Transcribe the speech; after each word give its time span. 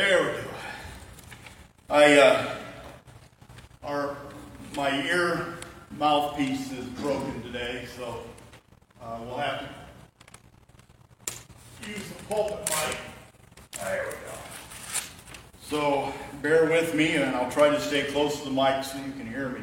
There 0.00 0.22
we 0.22 0.28
go. 0.28 0.48
I, 1.90 2.18
uh, 2.18 2.54
our, 3.82 4.16
my 4.74 5.06
ear 5.06 5.58
mouthpiece 5.90 6.72
is 6.72 6.86
broken 6.86 7.42
today, 7.42 7.86
so 7.98 8.22
uh, 9.02 9.18
we'll 9.20 9.36
have 9.36 9.68
to 11.26 11.34
use 11.86 12.02
the 12.08 12.24
pulpit 12.24 12.60
mic. 12.60 12.96
There 13.72 14.06
we 14.06 14.12
go. 14.12 14.38
So 15.60 16.14
bear 16.40 16.64
with 16.64 16.94
me, 16.94 17.16
and 17.16 17.36
I'll 17.36 17.50
try 17.50 17.68
to 17.68 17.78
stay 17.78 18.04
close 18.04 18.38
to 18.38 18.46
the 18.46 18.54
mic 18.54 18.82
so 18.82 18.96
you 18.96 19.12
can 19.12 19.28
hear 19.28 19.50
me. 19.50 19.60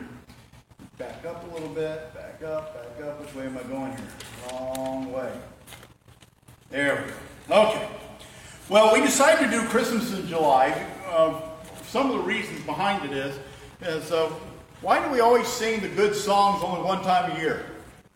Back 0.99 1.25
up 1.25 1.49
a 1.49 1.53
little 1.55 1.69
bit, 1.69 2.13
back 2.13 2.43
up, 2.43 2.75
back 2.75 3.07
up. 3.07 3.19
Which 3.21 3.33
way 3.33 3.47
am 3.47 3.57
I 3.57 3.63
going 3.63 3.91
here? 3.91 4.07
Wrong 4.51 5.11
way. 5.11 5.31
There 6.69 7.03
we 7.03 7.11
go. 7.55 7.69
Okay. 7.69 7.89
Well, 8.69 8.93
we 8.93 8.99
decided 8.99 9.45
to 9.45 9.49
do 9.49 9.65
Christmas 9.69 10.11
in 10.11 10.27
July. 10.27 10.71
Uh, 11.09 11.39
some 11.83 12.11
of 12.11 12.17
the 12.17 12.23
reasons 12.23 12.61
behind 12.65 13.09
it 13.09 13.15
is, 13.15 13.39
is 13.81 14.11
uh, 14.11 14.29
why 14.81 15.01
do 15.01 15.09
we 15.09 15.21
always 15.21 15.47
sing 15.47 15.79
the 15.79 15.87
good 15.87 16.13
songs 16.13 16.61
only 16.61 16.81
one 16.81 17.01
time 17.01 17.31
a 17.31 17.39
year? 17.39 17.65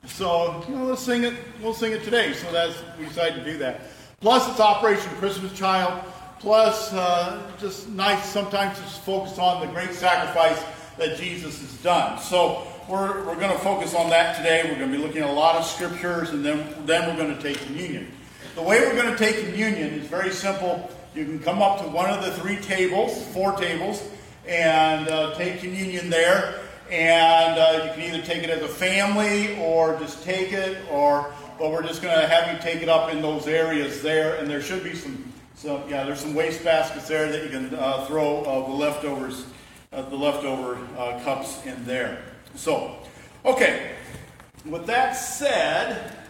So, 0.05 0.61
you 0.67 0.75
know, 0.75 0.83
let's 0.83 1.01
sing 1.01 1.23
it. 1.23 1.35
We'll 1.61 1.73
sing 1.73 1.93
it 1.93 2.03
today. 2.03 2.33
So 2.33 2.51
that's 2.51 2.75
we 2.99 3.05
decided 3.05 3.45
to 3.45 3.49
do 3.49 3.59
that. 3.59 3.83
Plus, 4.19 4.49
it's 4.49 4.59
Operation 4.59 5.09
Christmas 5.19 5.53
Child. 5.53 6.03
Plus, 6.39 6.91
uh, 6.91 7.49
just 7.57 7.87
nice 7.87 8.25
sometimes 8.25 8.77
just 8.79 8.99
focus 9.03 9.39
on 9.39 9.65
the 9.65 9.71
great 9.71 9.93
sacrifice 9.93 10.61
that 10.97 11.17
Jesus 11.17 11.61
has 11.61 11.77
done. 11.77 12.19
So 12.19 12.67
we're, 12.89 13.25
we're 13.25 13.39
going 13.39 13.53
to 13.53 13.59
focus 13.59 13.95
on 13.95 14.09
that 14.09 14.35
today. 14.35 14.63
We're 14.65 14.77
going 14.77 14.91
to 14.91 14.97
be 14.97 15.01
looking 15.01 15.21
at 15.21 15.29
a 15.29 15.33
lot 15.33 15.55
of 15.55 15.63
scriptures, 15.63 16.31
and 16.31 16.43
then 16.43 16.85
then 16.85 17.07
we're 17.07 17.23
going 17.23 17.33
to 17.33 17.41
take 17.41 17.57
communion. 17.65 18.11
The 18.53 18.61
way 18.61 18.81
we're 18.81 19.01
going 19.01 19.09
to 19.09 19.17
take 19.17 19.45
communion 19.45 19.93
is 19.93 20.07
very 20.07 20.31
simple. 20.31 20.91
You 21.15 21.23
can 21.23 21.39
come 21.39 21.61
up 21.61 21.79
to 21.81 21.87
one 21.87 22.09
of 22.09 22.21
the 22.21 22.31
three 22.31 22.57
tables, 22.57 23.25
four 23.27 23.53
tables, 23.53 24.03
and 24.45 25.07
uh, 25.07 25.35
take 25.35 25.61
communion 25.61 26.09
there. 26.09 26.59
And 26.89 27.57
uh, 27.57 27.85
you 27.85 27.91
can 27.93 28.13
either 28.13 28.25
take 28.25 28.43
it 28.43 28.49
as 28.49 28.61
a 28.61 28.67
family 28.67 29.57
or 29.57 29.97
just 29.99 30.23
take 30.23 30.51
it, 30.51 30.77
or 30.91 31.33
but 31.57 31.71
we're 31.71 31.83
just 31.83 32.01
going 32.01 32.19
to 32.19 32.27
have 32.27 32.53
you 32.53 32.61
take 32.61 32.81
it 32.81 32.89
up 32.89 33.09
in 33.09 33.21
those 33.21 33.47
areas 33.47 34.01
there. 34.01 34.35
And 34.35 34.49
there 34.49 34.61
should 34.61 34.83
be 34.83 34.95
some, 34.95 35.31
some 35.55 35.89
yeah, 35.89 36.03
there's 36.03 36.19
some 36.19 36.35
waste 36.35 36.61
baskets 36.61 37.07
there 37.07 37.31
that 37.31 37.43
you 37.45 37.49
can 37.49 37.73
uh, 37.73 38.05
throw 38.05 38.43
uh, 38.43 38.67
the 38.67 38.73
leftovers, 38.73 39.45
uh, 39.93 40.01
the 40.01 40.17
leftover 40.17 40.77
uh, 40.97 41.21
cups 41.23 41.65
in 41.65 41.85
there. 41.85 42.21
So, 42.55 42.97
okay. 43.45 43.93
With 44.65 44.87
that 44.87 45.13
said 45.13 46.20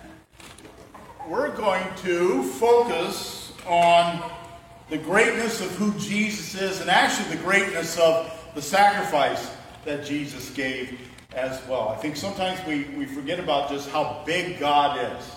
we're 1.27 1.55
going 1.55 1.85
to 1.97 2.43
focus 2.43 3.53
on 3.67 4.29
the 4.89 4.97
greatness 4.97 5.61
of 5.61 5.71
who 5.75 5.93
Jesus 5.99 6.59
is 6.59 6.81
and 6.81 6.89
actually 6.89 7.35
the 7.35 7.43
greatness 7.43 7.97
of 7.97 8.31
the 8.55 8.61
sacrifice 8.61 9.51
that 9.85 10.05
Jesus 10.05 10.49
gave 10.51 10.99
as 11.33 11.65
well. 11.67 11.89
I 11.89 11.95
think 11.95 12.17
sometimes 12.17 12.59
we, 12.67 12.83
we 12.97 13.05
forget 13.05 13.39
about 13.39 13.69
just 13.69 13.89
how 13.89 14.21
big 14.25 14.59
God 14.59 15.17
is. 15.17 15.31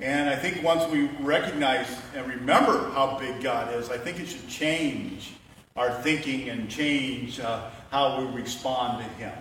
And 0.00 0.28
I 0.28 0.34
think 0.34 0.64
once 0.64 0.90
we 0.90 1.06
recognize 1.20 1.86
and 2.16 2.26
remember 2.26 2.90
how 2.90 3.18
big 3.18 3.40
God 3.40 3.72
is, 3.74 3.88
I 3.88 3.98
think 3.98 4.18
it 4.18 4.26
should 4.26 4.48
change 4.48 5.34
our 5.76 5.92
thinking 6.02 6.48
and 6.48 6.68
change 6.68 7.38
uh, 7.38 7.70
how 7.90 8.20
we 8.20 8.40
respond 8.40 8.98
to 8.98 9.08
Him. 9.14 9.32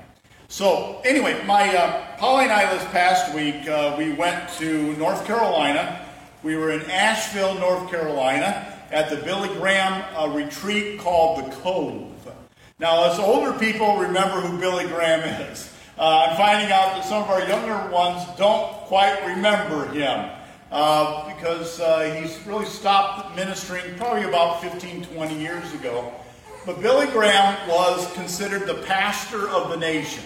So, 0.51 0.99
anyway, 1.05 1.41
my 1.45 1.73
uh, 1.73 2.17
Polly 2.17 2.43
and 2.43 2.51
I 2.51 2.69
this 2.73 2.83
past 2.91 3.33
week, 3.33 3.69
uh, 3.69 3.95
we 3.97 4.11
went 4.11 4.49
to 4.55 4.91
North 4.97 5.25
Carolina. 5.25 6.05
We 6.43 6.57
were 6.57 6.71
in 6.71 6.81
Asheville, 6.91 7.55
North 7.55 7.89
Carolina, 7.89 8.77
at 8.91 9.09
the 9.09 9.15
Billy 9.15 9.47
Graham 9.47 10.03
uh, 10.13 10.27
retreat 10.27 10.99
called 10.99 11.45
the 11.45 11.55
Cove. 11.55 12.33
Now, 12.79 13.09
as 13.09 13.17
older 13.17 13.57
people 13.57 13.95
remember 13.95 14.41
who 14.41 14.59
Billy 14.59 14.85
Graham 14.87 15.21
is. 15.21 15.73
Uh, 15.97 16.27
I'm 16.27 16.35
finding 16.35 16.69
out 16.69 16.95
that 16.95 17.05
some 17.05 17.23
of 17.23 17.29
our 17.29 17.47
younger 17.47 17.89
ones 17.89 18.21
don't 18.37 18.73
quite 18.87 19.25
remember 19.25 19.87
him 19.93 20.31
uh, 20.69 21.33
because 21.33 21.79
uh, 21.79 22.13
he's 22.19 22.45
really 22.45 22.65
stopped 22.65 23.37
ministering 23.37 23.95
probably 23.95 24.23
about 24.23 24.61
15, 24.61 25.05
20 25.05 25.33
years 25.33 25.73
ago. 25.75 26.11
But 26.65 26.81
Billy 26.81 27.07
Graham 27.07 27.69
was 27.69 28.11
considered 28.11 28.67
the 28.67 28.83
pastor 28.83 29.47
of 29.47 29.69
the 29.69 29.77
nation 29.77 30.25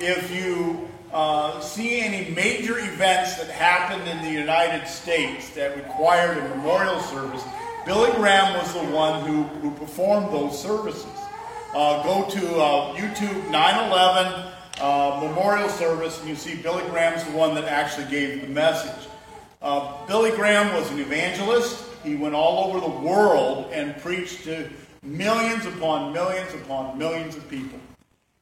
if 0.00 0.30
you 0.34 0.88
uh, 1.12 1.60
see 1.60 2.00
any 2.00 2.30
major 2.30 2.78
events 2.78 3.36
that 3.36 3.48
happened 3.48 4.08
in 4.08 4.22
the 4.22 4.30
United 4.30 4.86
States 4.86 5.50
that 5.50 5.76
required 5.76 6.38
a 6.38 6.48
memorial 6.50 7.00
service, 7.00 7.42
Billy 7.86 8.10
Graham 8.12 8.54
was 8.58 8.72
the 8.74 8.84
one 8.94 9.24
who, 9.26 9.42
who 9.60 9.70
performed 9.72 10.32
those 10.32 10.60
services. 10.60 11.06
Uh, 11.74 12.02
go 12.02 12.28
to 12.28 12.56
uh, 12.56 12.94
YouTube 12.94 13.50
9 13.50 13.90
11 13.90 14.52
uh, 14.80 15.20
memorial 15.22 15.68
service, 15.68 16.20
and 16.20 16.28
you 16.28 16.36
see 16.36 16.54
Billy 16.56 16.82
Graham's 16.90 17.24
the 17.24 17.32
one 17.32 17.54
that 17.54 17.64
actually 17.64 18.06
gave 18.10 18.42
the 18.42 18.48
message. 18.48 19.08
Uh, 19.60 20.06
Billy 20.06 20.30
Graham 20.30 20.74
was 20.74 20.90
an 20.90 21.00
evangelist. 21.00 21.84
He 22.04 22.14
went 22.14 22.34
all 22.34 22.68
over 22.68 22.80
the 22.80 23.06
world 23.06 23.70
and 23.72 23.96
preached 24.00 24.44
to 24.44 24.70
millions 25.02 25.66
upon 25.66 26.12
millions 26.12 26.54
upon 26.54 26.96
millions 26.96 27.36
of 27.36 27.48
people. 27.48 27.78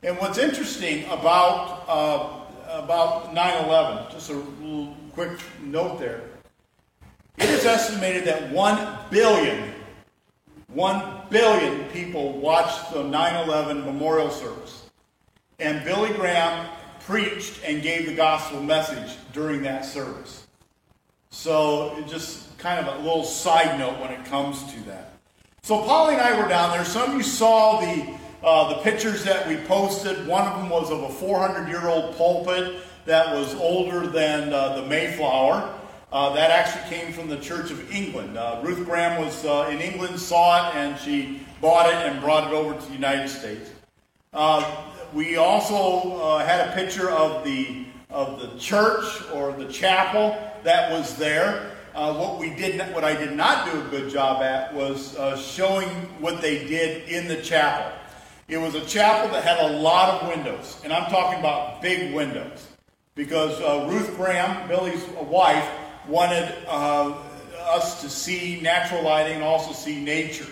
And 0.03 0.19
what's 0.19 0.39
interesting 0.39 1.05
about 1.07 1.84
uh, 1.89 2.81
about 2.81 3.34
9/11, 3.34 4.11
just 4.12 4.31
a 4.31 4.43
quick 5.12 5.39
note 5.62 5.99
there. 5.99 6.23
It 7.39 7.49
is 7.49 7.65
estimated 7.65 8.25
that 8.27 8.51
1 8.51 8.99
billion, 9.11 9.73
1 10.69 11.23
billion 11.31 11.84
people 11.91 12.39
watched 12.39 12.93
the 12.93 13.03
9/11 13.03 13.84
memorial 13.84 14.31
service, 14.31 14.91
and 15.59 15.83
Billy 15.84 16.13
Graham 16.13 16.69
preached 17.01 17.61
and 17.65 17.83
gave 17.83 18.07
the 18.07 18.15
gospel 18.15 18.63
message 18.63 19.17
during 19.33 19.63
that 19.63 19.84
service. 19.84 20.47
So, 21.31 22.03
just 22.07 22.59
kind 22.59 22.87
of 22.87 22.95
a 22.95 22.99
little 22.99 23.25
side 23.25 23.78
note 23.78 23.99
when 24.01 24.11
it 24.11 24.25
comes 24.27 24.63
to 24.73 24.81
that. 24.87 25.13
So, 25.63 25.83
Polly 25.83 26.15
and 26.15 26.23
I 26.23 26.41
were 26.41 26.49
down 26.49 26.71
there. 26.71 26.84
Some 26.84 27.11
of 27.11 27.17
you 27.17 27.23
saw 27.23 27.81
the 27.81 28.17
uh, 28.47 28.69
the 28.69 28.81
pictures 28.83 29.25
that 29.25 29.47
we 29.49 29.57
posted, 29.57 30.25
one 30.27 30.47
of 30.47 30.59
them 30.59 30.71
was 30.71 30.91
of 30.93 31.03
a 31.03 31.09
400 31.09 31.69
year 31.69 31.89
old 31.89 32.17
pulpit 32.17 32.77
that 33.05 33.34
was 33.34 33.55
older 33.57 34.07
than 34.07 34.53
uh, 34.53 34.77
the 34.77 34.87
Mayflower. 34.87 35.75
Uh, 36.12 36.33
that 36.34 36.53
actually 36.53 36.97
came 36.97 37.12
from 37.12 37.29
the 37.29 37.37
Church 37.39 37.73
of 37.73 37.93
England. 37.93 38.39
Uh, 38.39 38.61
Ruth 38.62 38.87
Graham 38.87 39.21
was 39.23 39.45
uh, 39.45 39.69
in 39.71 39.81
England, 39.81 40.19
saw 40.21 40.71
it, 40.71 40.77
and 40.77 40.97
she 41.01 41.41
bought 41.61 41.89
it 41.89 41.95
and 41.95 42.21
brought 42.21 42.47
it 42.47 42.55
over 42.55 42.79
to 42.79 42.87
the 42.87 42.93
United 42.93 43.29
States. 43.29 43.71
Uh, 44.33 44.84
we 45.13 45.37
also 45.37 46.39
had 46.39 46.69
a 46.69 46.73
picture 46.73 47.11
of 47.11 47.45
the 47.45 47.84
of 48.11 48.41
the 48.41 48.57
church 48.59 49.05
or 49.34 49.53
the 49.53 49.67
chapel 49.67 50.39
that 50.63 50.93
was 50.93 51.17
there. 51.17 51.73
Uh, 51.95 52.15
what 52.15 52.39
we 52.39 52.51
did, 52.51 52.81
what 52.95 53.05
I 53.05 53.15
did 53.15 53.33
not 53.33 53.71
do 53.71 53.81
a 53.81 53.84
good 53.89 54.11
job 54.11 54.43
at, 54.43 54.73
was 54.73 55.17
uh, 55.17 55.37
showing 55.37 55.89
what 56.21 56.41
they 56.41 56.67
did 56.67 57.09
in 57.09 57.27
the 57.27 57.43
chapel. 57.43 57.91
It 58.49 58.59
was 58.59 58.77
a 58.77 58.87
chapel 58.87 59.33
that 59.33 59.43
had 59.43 59.59
a 59.59 59.77
lot 59.79 60.23
of 60.23 60.29
windows, 60.29 60.81
and 60.84 60.93
I'm 60.93 61.11
talking 61.11 61.41
about 61.41 61.83
big 61.83 62.15
windows, 62.15 62.69
because 63.17 63.61
uh, 63.61 63.89
Ruth 63.91 64.17
Graham, 64.17 64.69
Billy's 64.69 65.05
wife, 65.29 65.69
wanted 66.07 66.55
uh, 66.69 67.17
us 67.59 68.01
to 68.03 68.09
see 68.09 68.61
natural 68.61 69.03
lighting 69.03 69.34
and 69.34 69.43
also 69.43 69.73
see 69.73 70.01
nature, 70.01 70.47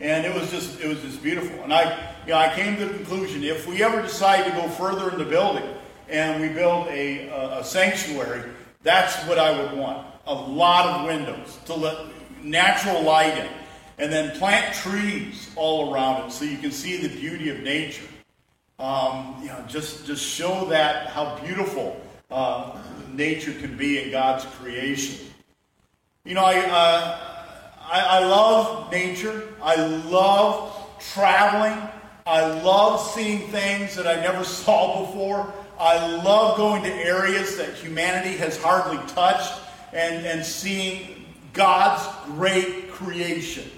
and 0.00 0.26
it 0.26 0.34
was 0.34 0.50
just 0.50 0.80
it 0.80 0.88
was 0.88 1.00
just 1.00 1.22
beautiful. 1.22 1.62
And 1.62 1.72
I, 1.72 2.12
you 2.26 2.32
know, 2.32 2.38
I 2.38 2.52
came 2.56 2.76
to 2.76 2.86
the 2.86 2.94
conclusion 2.94 3.44
if 3.44 3.68
we 3.68 3.84
ever 3.84 4.02
decide 4.02 4.44
to 4.44 4.50
go 4.50 4.68
further 4.68 5.12
in 5.12 5.18
the 5.18 5.24
building 5.24 5.76
and 6.08 6.42
we 6.42 6.48
build 6.48 6.88
a, 6.88 7.28
a, 7.28 7.60
a 7.60 7.64
sanctuary, 7.64 8.50
that's 8.82 9.14
what 9.28 9.38
I 9.38 9.56
would 9.56 9.78
want: 9.78 10.04
a 10.26 10.34
lot 10.34 10.86
of 10.86 11.06
windows 11.06 11.56
to 11.66 11.74
let 11.74 12.04
natural 12.42 13.00
light 13.02 13.38
in 13.38 13.46
and 13.98 14.12
then 14.12 14.36
plant 14.38 14.74
trees 14.74 15.50
all 15.56 15.92
around 15.92 16.26
it 16.26 16.32
so 16.32 16.44
you 16.44 16.58
can 16.58 16.70
see 16.70 16.96
the 16.96 17.08
beauty 17.08 17.50
of 17.50 17.60
nature. 17.60 18.06
Um, 18.78 19.36
you 19.42 19.48
know, 19.48 19.64
just 19.66 20.06
just 20.06 20.24
show 20.24 20.66
that 20.66 21.08
how 21.08 21.36
beautiful 21.44 22.00
uh, 22.30 22.78
nature 23.12 23.52
can 23.52 23.76
be 23.76 24.02
in 24.02 24.10
God's 24.10 24.44
creation. 24.44 25.26
You 26.24 26.34
know, 26.34 26.44
I, 26.44 26.58
uh, 26.58 27.18
I, 27.90 28.00
I 28.00 28.24
love 28.26 28.92
nature. 28.92 29.48
I 29.62 29.76
love 29.76 30.74
traveling. 31.00 31.88
I 32.26 32.60
love 32.62 33.00
seeing 33.00 33.48
things 33.48 33.96
that 33.96 34.06
I 34.06 34.20
never 34.20 34.44
saw 34.62 35.06
before. 35.06 35.52
I 35.80 36.16
love 36.22 36.56
going 36.56 36.82
to 36.82 36.92
areas 36.92 37.56
that 37.56 37.74
humanity 37.74 38.36
has 38.36 38.60
hardly 38.60 38.98
touched 39.08 39.60
and, 39.92 40.26
and 40.26 40.44
seeing 40.44 41.24
God's 41.52 42.06
great 42.26 42.90
creation. 42.90 43.70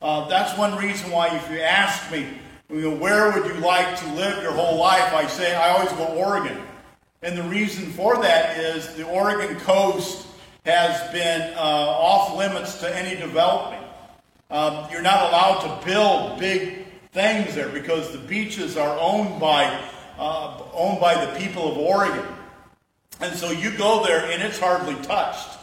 Uh, 0.00 0.28
that's 0.28 0.56
one 0.58 0.76
reason 0.76 1.10
why, 1.10 1.34
if 1.34 1.50
you 1.50 1.58
ask 1.60 2.10
me, 2.12 2.26
you 2.68 2.80
know, 2.80 2.96
where 2.96 3.32
would 3.32 3.46
you 3.46 3.60
like 3.60 3.98
to 3.98 4.12
live 4.12 4.42
your 4.42 4.52
whole 4.52 4.78
life, 4.78 5.14
I 5.14 5.26
say 5.26 5.54
I 5.54 5.70
always 5.70 5.92
go 5.92 6.06
Oregon. 6.06 6.58
And 7.22 7.36
the 7.36 7.44
reason 7.44 7.86
for 7.92 8.16
that 8.20 8.58
is 8.58 8.94
the 8.94 9.06
Oregon 9.08 9.58
coast 9.60 10.26
has 10.64 11.12
been 11.12 11.54
uh, 11.54 11.60
off 11.60 12.36
limits 12.36 12.78
to 12.80 12.96
any 12.96 13.18
development. 13.18 13.84
Um, 14.50 14.86
you're 14.90 15.02
not 15.02 15.28
allowed 15.28 15.60
to 15.60 15.86
build 15.86 16.38
big 16.38 16.86
things 17.12 17.54
there 17.54 17.68
because 17.68 18.12
the 18.12 18.18
beaches 18.18 18.76
are 18.76 18.98
owned 19.00 19.40
by 19.40 19.64
uh, 20.18 20.62
owned 20.72 21.00
by 21.00 21.24
the 21.24 21.38
people 21.38 21.72
of 21.72 21.78
Oregon, 21.78 22.24
and 23.20 23.34
so 23.34 23.50
you 23.50 23.76
go 23.76 24.04
there 24.04 24.30
and 24.30 24.42
it's 24.42 24.58
hardly 24.58 24.94
touched. 25.02 25.58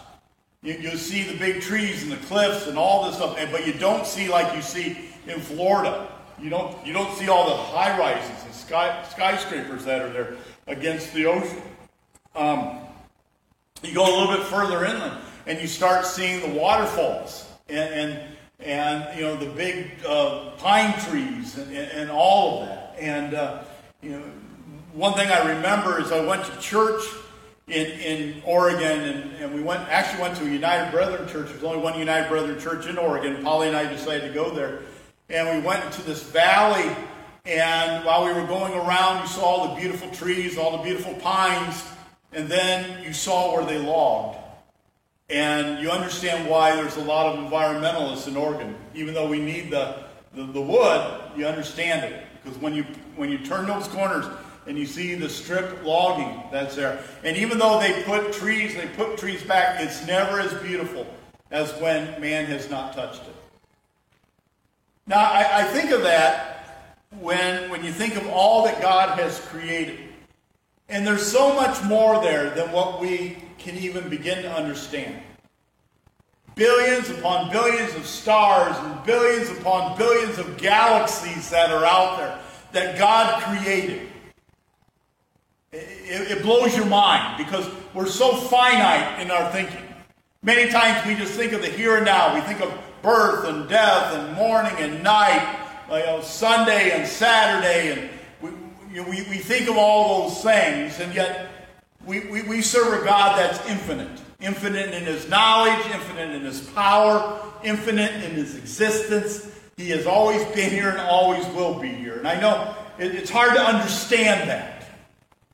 You, 0.63 0.73
you 0.75 0.97
see 0.97 1.23
the 1.23 1.37
big 1.37 1.61
trees 1.61 2.03
and 2.03 2.11
the 2.11 2.17
cliffs 2.27 2.67
and 2.67 2.77
all 2.77 3.05
this 3.05 3.15
stuff, 3.15 3.37
but 3.51 3.67
you 3.67 3.73
don't 3.73 4.05
see 4.05 4.29
like 4.29 4.55
you 4.55 4.61
see 4.61 4.97
in 5.27 5.39
Florida. 5.39 6.09
You 6.39 6.49
don't 6.49 6.85
you 6.85 6.93
don't 6.93 7.13
see 7.15 7.29
all 7.29 7.49
the 7.49 7.55
high 7.55 7.97
rises 7.97 8.43
and 8.45 8.53
sky, 8.53 9.03
skyscrapers 9.11 9.85
that 9.85 10.01
are 10.01 10.09
there 10.09 10.35
against 10.67 11.13
the 11.13 11.25
ocean. 11.25 11.61
Um, 12.35 12.79
you 13.83 13.93
go 13.93 14.03
a 14.03 14.13
little 14.17 14.35
bit 14.35 14.45
further 14.47 14.85
inland 14.85 15.19
and 15.45 15.59
you 15.59 15.67
start 15.67 16.05
seeing 16.05 16.39
the 16.41 16.59
waterfalls 16.59 17.49
and, 17.69 17.93
and, 17.93 18.21
and 18.59 19.17
you 19.17 19.23
know, 19.23 19.35
the 19.35 19.47
big 19.47 19.91
uh, 20.07 20.51
pine 20.51 20.97
trees 21.01 21.57
and, 21.57 21.75
and, 21.75 22.09
all 22.09 22.61
of 22.61 22.69
that. 22.69 22.95
And, 22.97 23.33
uh, 23.33 23.63
you 24.01 24.11
know, 24.11 24.23
one 24.93 25.13
thing 25.13 25.29
I 25.29 25.55
remember 25.55 25.99
is 25.99 26.11
I 26.11 26.25
went 26.25 26.45
to 26.45 26.59
church 26.59 27.03
in, 27.67 27.85
in 27.85 28.41
Oregon, 28.45 29.01
and, 29.01 29.35
and 29.35 29.53
we 29.53 29.61
went 29.61 29.81
actually 29.89 30.21
went 30.21 30.35
to 30.37 30.43
a 30.43 30.49
United 30.49 30.91
Brethren 30.91 31.27
church. 31.27 31.49
There's 31.49 31.63
only 31.63 31.79
one 31.79 31.97
United 31.97 32.29
Brethren 32.29 32.59
church 32.59 32.87
in 32.87 32.97
Oregon. 32.97 33.41
Polly 33.43 33.67
and 33.67 33.77
I 33.77 33.87
decided 33.89 34.27
to 34.27 34.33
go 34.33 34.53
there, 34.53 34.79
and 35.29 35.57
we 35.57 35.65
went 35.65 35.83
into 35.85 36.01
this 36.03 36.23
valley. 36.23 36.93
And 37.45 38.05
while 38.05 38.25
we 38.25 38.31
were 38.31 38.47
going 38.47 38.73
around, 38.73 39.21
you 39.21 39.27
saw 39.27 39.43
all 39.43 39.75
the 39.75 39.81
beautiful 39.81 40.09
trees, 40.11 40.57
all 40.57 40.77
the 40.77 40.83
beautiful 40.83 41.13
pines, 41.15 41.83
and 42.31 42.47
then 42.47 43.03
you 43.03 43.11
saw 43.11 43.53
where 43.53 43.65
they 43.65 43.79
logged. 43.79 44.37
And 45.29 45.81
you 45.81 45.89
understand 45.89 46.49
why 46.49 46.75
there's 46.75 46.95
a 46.95 47.03
lot 47.03 47.35
of 47.35 47.43
environmentalists 47.43 48.29
in 48.29 48.37
Oregon. 48.37 48.75
Even 48.93 49.13
though 49.13 49.27
we 49.27 49.39
need 49.39 49.71
the, 49.71 50.03
the, 50.33 50.45
the 50.45 50.61
wood, 50.61 51.21
you 51.35 51.45
understand 51.45 52.05
it. 52.05 52.25
Because 52.41 52.57
when 52.59 52.73
you, 52.73 52.83
when 53.17 53.29
you 53.29 53.39
turn 53.39 53.65
those 53.65 53.87
corners 53.87 54.25
and 54.67 54.77
you 54.77 54.85
see 54.85 55.15
the 55.15 55.29
strip 55.29 55.83
logging 55.83 56.43
that's 56.51 56.75
there, 56.75 57.03
and 57.23 57.35
even 57.37 57.57
though 57.57 57.79
they 57.79 58.03
put 58.03 58.33
trees, 58.33 58.75
they 58.75 58.87
put 58.87 59.17
trees 59.17 59.43
back, 59.43 59.81
it's 59.81 60.05
never 60.07 60.39
as 60.39 60.53
beautiful 60.61 61.05
as 61.51 61.71
when 61.81 62.19
man 62.19 62.45
has 62.45 62.69
not 62.69 62.93
touched 62.93 63.21
it. 63.23 63.35
Now, 65.05 65.19
I, 65.19 65.61
I 65.61 65.63
think 65.65 65.91
of 65.91 66.03
that 66.03 66.53
when, 67.19 67.69
when 67.69 67.83
you 67.83 67.91
think 67.91 68.15
of 68.15 68.27
all 68.27 68.63
that 68.65 68.81
God 68.81 69.19
has 69.19 69.39
created. 69.39 69.99
And 70.89 71.05
there's 71.05 71.25
so 71.25 71.53
much 71.53 71.83
more 71.83 72.21
there 72.21 72.49
than 72.51 72.71
what 72.71 72.99
we 72.99 73.37
can 73.57 73.75
even 73.77 74.09
begin 74.09 74.43
to 74.43 74.51
understand. 74.51 75.21
Billions 76.55 77.09
upon 77.09 77.51
billions 77.51 77.95
of 77.95 78.05
stars 78.05 78.75
and 78.77 79.03
billions 79.05 79.49
upon 79.57 79.97
billions 79.97 80.37
of 80.37 80.57
galaxies 80.57 81.49
that 81.49 81.71
are 81.71 81.85
out 81.85 82.17
there 82.17 82.39
that 82.73 82.97
God 82.97 83.41
created. 83.43 84.09
It, 85.73 86.31
it 86.31 86.43
blows 86.43 86.75
your 86.75 86.85
mind 86.85 87.43
because 87.43 87.67
we're 87.93 88.05
so 88.05 88.35
finite 88.35 89.19
in 89.21 89.31
our 89.31 89.51
thinking. 89.51 89.81
Many 90.43 90.71
times 90.71 91.05
we 91.07 91.15
just 91.15 91.33
think 91.33 91.53
of 91.53 91.61
the 91.61 91.69
here 91.69 91.95
and 91.95 92.05
now. 92.05 92.35
We 92.35 92.41
think 92.41 92.61
of 92.61 92.71
birth 93.01 93.47
and 93.47 93.67
death 93.67 94.13
and 94.13 94.33
morning 94.35 94.73
and 94.77 95.03
night, 95.03 95.59
you 95.89 95.99
know, 95.99 96.21
Sunday 96.21 96.91
and 96.91 97.07
Saturday, 97.07 97.91
and 97.91 98.09
we, 98.91 98.99
we, 98.99 99.23
we 99.29 99.37
think 99.37 99.69
of 99.69 99.77
all 99.77 100.29
those 100.29 100.43
things, 100.43 100.99
and 100.99 101.13
yet 101.13 101.49
we, 102.05 102.19
we, 102.27 102.41
we 102.43 102.61
serve 102.61 103.01
a 103.01 103.05
God 103.05 103.37
that's 103.39 103.65
infinite. 103.67 104.21
Infinite 104.39 104.93
in 104.93 105.03
his 105.03 105.29
knowledge, 105.29 105.85
infinite 105.91 106.35
in 106.35 106.41
his 106.41 106.61
power, 106.71 107.41
infinite 107.63 108.23
in 108.23 108.31
his 108.31 108.57
existence. 108.57 109.49
He 109.77 109.89
has 109.89 110.05
always 110.05 110.43
been 110.53 110.69
here 110.69 110.89
and 110.89 110.99
always 110.99 111.45
will 111.47 111.79
be 111.79 111.87
here. 111.87 112.17
And 112.17 112.27
I 112.27 112.39
know 112.39 112.75
it, 112.99 113.15
it's 113.15 113.29
hard 113.29 113.53
to 113.55 113.61
understand 113.61 114.49
that. 114.49 114.72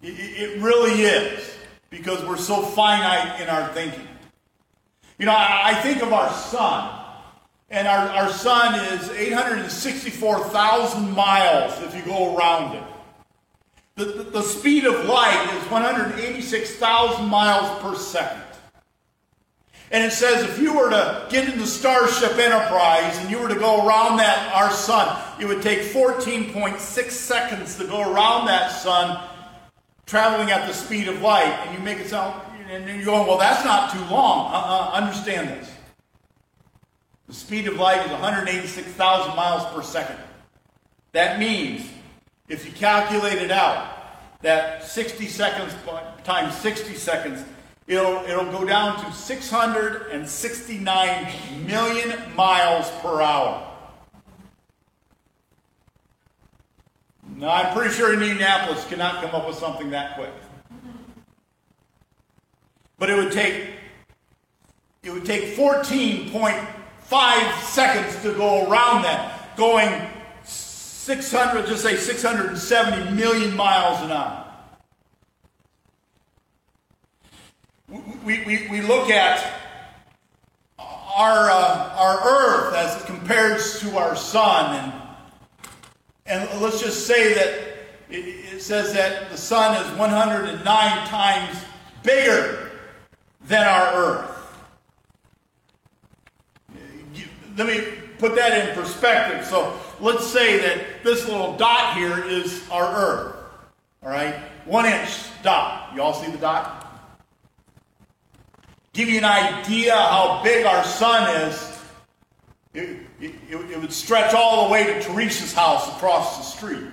It, 0.01 0.13
it 0.17 0.61
really 0.61 1.03
is 1.03 1.57
because 1.89 2.23
we're 2.25 2.37
so 2.37 2.61
finite 2.61 3.41
in 3.41 3.49
our 3.49 3.67
thinking. 3.73 4.07
You 5.17 5.25
know, 5.25 5.33
I, 5.33 5.71
I 5.71 5.73
think 5.81 6.01
of 6.01 6.13
our 6.13 6.31
sun. 6.31 6.95
And 7.71 7.87
our, 7.87 8.09
our 8.09 8.29
sun 8.29 8.79
is 8.93 9.11
864,000 9.11 11.11
miles 11.11 11.79
if 11.83 11.95
you 11.95 12.01
go 12.01 12.35
around 12.35 12.75
it. 12.75 12.83
The, 13.95 14.05
the, 14.05 14.23
the 14.23 14.41
speed 14.41 14.85
of 14.85 15.05
light 15.05 15.55
is 15.61 15.69
186,000 15.69 17.25
miles 17.25 17.79
per 17.81 17.95
second. 17.95 18.41
And 19.91 20.03
it 20.03 20.11
says 20.11 20.43
if 20.43 20.59
you 20.59 20.77
were 20.77 20.89
to 20.89 21.27
get 21.29 21.49
into 21.49 21.65
Starship 21.65 22.37
Enterprise 22.37 23.17
and 23.17 23.29
you 23.29 23.39
were 23.39 23.49
to 23.49 23.55
go 23.55 23.85
around 23.85 24.17
that 24.17 24.53
our 24.53 24.71
sun, 24.71 25.19
it 25.39 25.45
would 25.45 25.61
take 25.61 25.79
14.6 25.79 27.11
seconds 27.11 27.75
to 27.77 27.85
go 27.85 28.01
around 28.01 28.45
that 28.45 28.71
sun, 28.71 29.23
traveling 30.09 30.49
at 30.49 30.67
the 30.67 30.73
speed 30.73 31.07
of 31.07 31.21
light. 31.21 31.45
And 31.45 31.77
you 31.77 31.83
make 31.83 31.99
it 31.99 32.09
sound, 32.09 32.41
and 32.69 32.85
you're 32.87 33.05
going, 33.05 33.27
well, 33.27 33.37
that's 33.37 33.63
not 33.63 33.93
too 33.93 34.03
long. 34.13 34.51
Uh-uh, 34.51 34.89
understand 34.93 35.49
this. 35.49 35.71
The 37.27 37.35
speed 37.35 37.67
of 37.67 37.75
light 37.75 38.03
is 38.05 38.11
186,000 38.11 39.35
miles 39.35 39.71
per 39.73 39.83
second. 39.83 40.17
That 41.11 41.39
means 41.39 41.87
if 42.47 42.65
you 42.65 42.71
calculate 42.71 43.39
it 43.39 43.51
out, 43.51 43.97
that 44.41 44.83
60 44.83 45.27
seconds 45.27 45.75
times 46.23 46.57
60 46.57 46.95
seconds, 46.95 47.43
it'll, 47.87 48.23
it'll 48.25 48.51
go 48.51 48.65
down 48.65 49.05
to 49.05 49.11
669 49.11 51.67
million 51.67 52.35
miles 52.35 52.89
per 53.01 53.21
hour. 53.21 53.68
Now, 57.39 57.51
I'm 57.53 57.73
pretty 57.73 57.95
sure 57.95 58.11
Indianapolis 58.11 58.85
cannot 58.89 59.23
come 59.23 59.33
up 59.33 59.47
with 59.47 59.55
something 59.55 59.91
that 59.91 60.15
quick. 60.15 60.33
But 62.97 63.09
it 63.09 63.15
would 63.15 63.31
take 63.31 63.75
it 65.03 65.11
would 65.11 65.23
take 65.23 65.55
14.5 65.55 67.61
seconds 67.61 68.21
to 68.23 68.33
go 68.33 68.69
around 68.69 69.03
that, 69.03 69.55
going 69.55 70.05
600, 70.43 71.65
just 71.65 71.81
say 71.81 71.95
670 71.95 73.11
million 73.11 73.55
miles 73.55 74.01
an 74.01 74.11
hour. 74.11 74.45
We, 78.25 78.43
we, 78.43 78.67
we 78.69 78.81
look 78.81 79.09
at 79.09 79.61
our, 80.77 81.49
uh, 81.49 81.95
our 81.95 82.19
earth 82.27 82.75
as 82.75 83.01
it 83.01 83.07
compares 83.07 83.79
to 83.79 83.97
our 83.97 84.17
sun, 84.17 84.75
and, 84.75 85.08
and 86.29 86.61
let's 86.61 86.79
just 86.79 87.07
say 87.07 87.33
that 87.33 87.79
it, 88.09 88.61
says 88.61 88.93
that 88.93 89.29
the 89.29 89.37
sun 89.37 89.75
is 89.83 89.97
109 89.97 90.63
times 91.07 91.57
bigger 92.03 92.71
than 93.47 93.67
our 93.67 93.93
earth. 93.95 94.39
Let 97.57 97.67
me 97.67 97.83
put 98.19 98.35
that 98.35 98.69
in 98.69 98.75
perspective. 98.75 99.45
So 99.45 99.77
let's 99.99 100.27
say 100.27 100.59
that 100.59 101.03
this 101.03 101.27
little 101.27 101.57
dot 101.57 101.97
here 101.97 102.23
is 102.23 102.69
our 102.69 102.95
Earth. 102.95 103.35
All 104.03 104.09
right? 104.09 104.35
One 104.65 104.85
inch 104.85 105.09
dot. 105.41 105.93
You 105.95 106.01
all 106.01 106.13
see 106.13 106.31
the 106.31 106.37
dot? 106.37 106.85
Give 108.93 109.09
you 109.09 109.17
an 109.17 109.25
idea 109.25 109.95
how 109.95 110.41
big 110.43 110.65
our 110.65 110.83
sun 110.83 111.47
is. 111.47 111.78
It, 112.79 113.33
it, 113.49 113.71
it 113.71 113.79
would 113.79 113.93
stretch 113.93 114.33
all 114.33 114.67
the 114.67 114.71
way 114.71 114.85
to 114.85 115.01
Teresa's 115.01 115.53
house 115.53 115.87
across 115.95 116.37
the 116.37 116.43
street. 116.43 116.85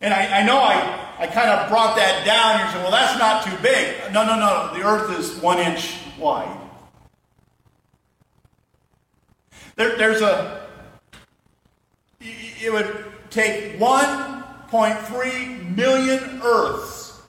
And 0.00 0.12
I, 0.12 0.40
I 0.40 0.42
know 0.44 0.58
I, 0.58 1.14
I 1.18 1.26
kind 1.28 1.50
of 1.50 1.68
brought 1.68 1.96
that 1.96 2.26
down. 2.26 2.58
You're 2.58 2.68
saying, 2.70 2.82
well, 2.82 2.90
that's 2.90 3.18
not 3.18 3.44
too 3.44 3.56
big. 3.62 4.12
No, 4.12 4.26
no, 4.26 4.36
no. 4.38 4.70
The 4.74 4.84
earth 4.84 5.18
is 5.18 5.36
one 5.40 5.58
inch 5.58 5.96
wide. 6.18 6.58
There, 9.76 9.96
there's 9.96 10.20
a, 10.20 10.68
it 12.20 12.72
would 12.72 13.06
take 13.30 13.78
1.3 13.78 15.76
million 15.76 16.40
Earths 16.42 17.22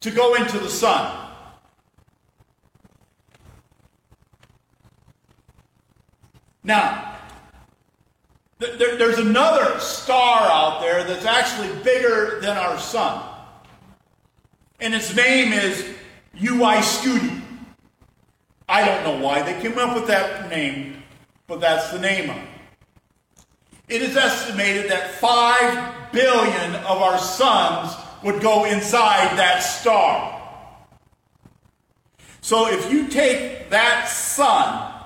to 0.00 0.10
go 0.10 0.34
into 0.34 0.58
the 0.58 0.70
sun. 0.70 1.29
Now, 6.62 7.18
there, 8.58 8.96
there's 8.96 9.18
another 9.18 9.78
star 9.80 10.42
out 10.42 10.80
there 10.80 11.04
that's 11.04 11.24
actually 11.24 11.82
bigger 11.82 12.40
than 12.40 12.56
our 12.56 12.78
sun. 12.78 13.22
And 14.80 14.94
its 14.94 15.14
name 15.14 15.52
is 15.52 15.86
UY 16.36 16.78
Scuti. 16.78 17.42
I 18.68 18.84
don't 18.84 19.04
know 19.04 19.24
why 19.24 19.42
they 19.42 19.60
came 19.60 19.78
up 19.78 19.94
with 19.94 20.06
that 20.06 20.48
name 20.50 21.00
but 21.50 21.60
that's 21.60 21.90
the 21.90 21.98
name 21.98 22.30
of 22.30 22.36
it. 22.36 22.44
It 23.88 24.02
is 24.02 24.16
estimated 24.16 24.88
that 24.88 25.10
5 25.16 26.12
billion 26.12 26.76
of 26.76 27.02
our 27.02 27.18
suns 27.18 27.92
would 28.22 28.40
go 28.40 28.66
inside 28.66 29.36
that 29.36 29.58
star. 29.58 30.40
So 32.40 32.68
if 32.68 32.90
you 32.90 33.08
take 33.08 33.68
that 33.70 34.08
sun 34.08 34.99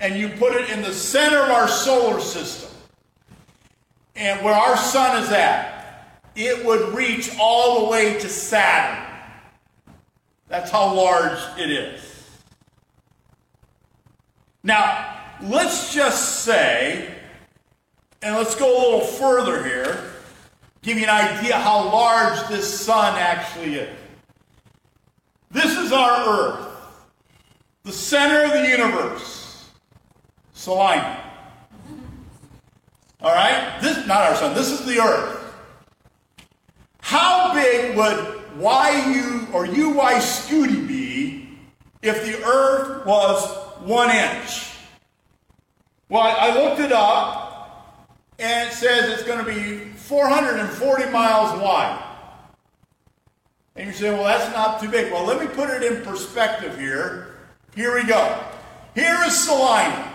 and 0.00 0.16
you 0.16 0.28
put 0.30 0.54
it 0.54 0.70
in 0.70 0.82
the 0.82 0.92
center 0.92 1.38
of 1.38 1.50
our 1.50 1.68
solar 1.68 2.20
system, 2.20 2.70
and 4.16 4.42
where 4.44 4.54
our 4.54 4.76
sun 4.76 5.22
is 5.22 5.30
at, 5.30 6.16
it 6.34 6.64
would 6.64 6.94
reach 6.94 7.30
all 7.38 7.84
the 7.84 7.90
way 7.90 8.18
to 8.18 8.28
Saturn. 8.28 9.06
That's 10.48 10.70
how 10.70 10.94
large 10.94 11.38
it 11.58 11.70
is. 11.70 12.02
Now, 14.62 15.16
let's 15.42 15.94
just 15.94 16.44
say, 16.44 17.14
and 18.22 18.34
let's 18.36 18.54
go 18.54 18.66
a 18.66 18.78
little 18.82 19.06
further 19.06 19.64
here, 19.64 20.12
give 20.82 20.98
you 20.98 21.04
an 21.04 21.10
idea 21.10 21.56
how 21.56 21.84
large 21.84 22.48
this 22.48 22.80
sun 22.80 23.16
actually 23.16 23.76
is. 23.76 23.96
This 25.50 25.76
is 25.76 25.92
our 25.92 26.28
Earth, 26.28 26.68
the 27.84 27.92
center 27.92 28.44
of 28.44 28.52
the 28.52 28.68
universe, 28.68 29.39
Salina. 30.54 31.24
All 33.20 33.34
right? 33.34 33.78
This 33.80 34.06
not 34.06 34.22
our 34.22 34.34
sun. 34.34 34.54
This 34.54 34.70
is 34.70 34.84
the 34.86 35.00
Earth. 35.00 35.54
How 37.00 37.54
big 37.54 37.96
would 37.96 38.40
YU 38.56 39.46
or 39.52 39.66
UY 39.66 40.14
Scuti 40.20 40.86
be 40.86 41.58
if 42.02 42.24
the 42.24 42.44
Earth 42.44 43.06
was 43.06 43.56
one 43.80 44.10
inch? 44.10 44.70
Well, 46.08 46.22
I 46.22 46.54
looked 46.54 46.80
it 46.80 46.92
up, 46.92 48.08
and 48.38 48.68
it 48.68 48.72
says 48.72 49.10
it's 49.10 49.22
going 49.22 49.44
to 49.44 49.44
be 49.44 49.90
440 49.94 51.10
miles 51.10 51.60
wide. 51.62 52.02
And 53.76 53.86
you 53.86 53.92
say, 53.92 54.10
well, 54.10 54.24
that's 54.24 54.52
not 54.52 54.80
too 54.80 54.88
big. 54.88 55.12
Well, 55.12 55.24
let 55.24 55.40
me 55.40 55.46
put 55.46 55.70
it 55.70 55.82
in 55.82 56.02
perspective 56.02 56.76
here. 56.78 57.36
Here 57.74 57.94
we 57.94 58.04
go. 58.04 58.42
Here 58.94 59.16
is 59.24 59.38
Salina, 59.38 60.09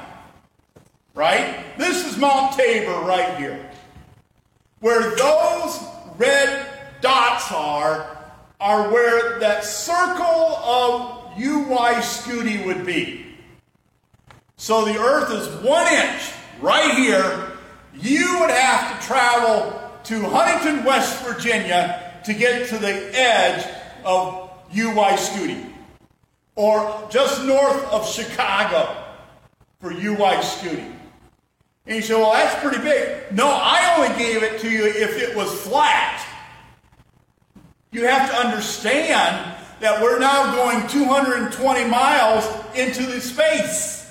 right? 1.16 1.64
This 1.78 2.06
is 2.06 2.18
Mount 2.18 2.54
Tabor 2.54 3.00
right 3.06 3.38
here. 3.38 3.70
Where 4.82 5.16
those 5.16 5.80
red 6.18 6.68
dots 7.02 7.52
are, 7.52 8.18
are 8.60 8.92
where 8.92 9.40
that 9.40 9.64
circle 9.64 10.58
of 10.58 11.34
UY 11.38 11.96
Scuti 12.02 12.66
would 12.66 12.86
be. 12.86 13.26
So 14.58 14.86
the 14.86 14.98
earth 14.98 15.32
is 15.32 15.48
one 15.66 15.92
inch 15.92 16.32
right 16.62 16.94
here. 16.96 17.52
You 17.94 18.40
would 18.42 18.50
have 18.50 19.00
to 19.00 19.08
travel 19.08 19.82
to 20.04 20.22
Huntington, 20.22 20.84
West 20.84 21.24
Virginia 21.24 22.22
to 22.26 22.34
get 22.34 22.68
to 22.70 22.78
the 22.78 23.10
edge 23.18 23.66
of 24.04 24.50
UY 24.72 25.14
Scuti. 25.16 25.72
Or 26.56 27.08
just 27.10 27.44
north 27.44 27.84
of 27.92 28.08
Chicago 28.08 29.04
for 29.80 29.92
UY 29.92 30.40
Scuti. 30.40 30.95
And 31.88 31.96
you 31.96 32.02
say, 32.02 32.16
well, 32.16 32.34
that's 32.34 32.60
pretty 32.62 32.82
big. 32.82 33.32
No, 33.32 33.48
I 33.48 33.96
only 33.96 34.18
gave 34.18 34.42
it 34.42 34.60
to 34.62 34.70
you 34.70 34.86
if 34.86 35.22
it 35.22 35.36
was 35.36 35.54
flat. 35.62 36.26
You 37.92 38.06
have 38.08 38.30
to 38.30 38.36
understand 38.36 39.56
that 39.80 40.02
we're 40.02 40.20
now 40.20 40.56
going 40.56 40.88
220 40.88 41.86
miles 41.90 42.46
into 42.76 43.06
the 43.06 43.22
space. 43.22 44.10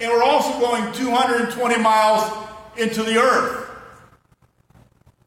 And 0.00 0.10
we're 0.10 0.22
also 0.22 0.60
going 0.60 0.92
220 0.92 1.78
miles 1.78 2.48
into 2.76 3.02
the 3.02 3.16
earth. 3.18 3.70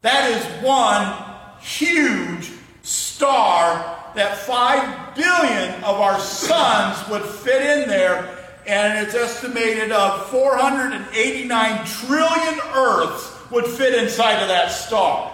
That 0.02 0.30
is 0.30 0.64
one 0.64 1.12
huge 1.60 2.50
star 2.82 4.12
that 4.14 4.38
5 4.38 5.14
billion 5.14 5.74
of 5.84 6.00
our 6.00 6.18
suns 6.18 7.08
would 7.08 7.22
fit 7.22 7.62
in 7.62 7.88
there, 7.88 8.49
and 8.70 9.04
it's 9.04 9.16
estimated 9.16 9.90
of 9.90 10.30
489 10.30 11.86
trillion 11.86 12.60
Earths 12.72 13.50
would 13.50 13.66
fit 13.66 14.00
inside 14.00 14.40
of 14.40 14.46
that 14.46 14.68
star. 14.68 15.28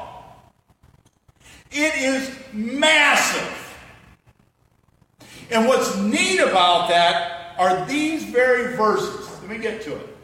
It 1.70 1.94
is 1.96 2.34
massive. 2.54 3.76
And 5.50 5.68
what's 5.68 5.98
neat 5.98 6.38
about 6.38 6.88
that 6.88 7.54
are 7.58 7.84
these 7.84 8.24
very 8.24 8.74
verses. 8.74 9.28
Let 9.42 9.50
me 9.50 9.58
get 9.58 9.82
to 9.82 9.96
it. 9.96 10.16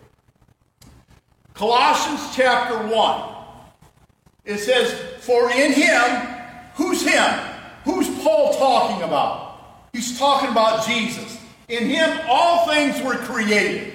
Colossians 1.52 2.34
chapter 2.34 2.78
1. 2.78 3.34
It 4.46 4.56
says, 4.56 4.90
For 5.22 5.50
in 5.50 5.72
him, 5.72 6.28
who's 6.76 7.06
him? 7.06 7.30
Who's 7.84 8.08
Paul 8.22 8.54
talking 8.54 9.02
about? 9.02 9.88
He's 9.92 10.18
talking 10.18 10.48
about 10.48 10.86
Jesus. 10.86 11.41
In 11.72 11.86
him, 11.86 12.20
all 12.28 12.66
things 12.66 13.00
were 13.02 13.14
created. 13.14 13.94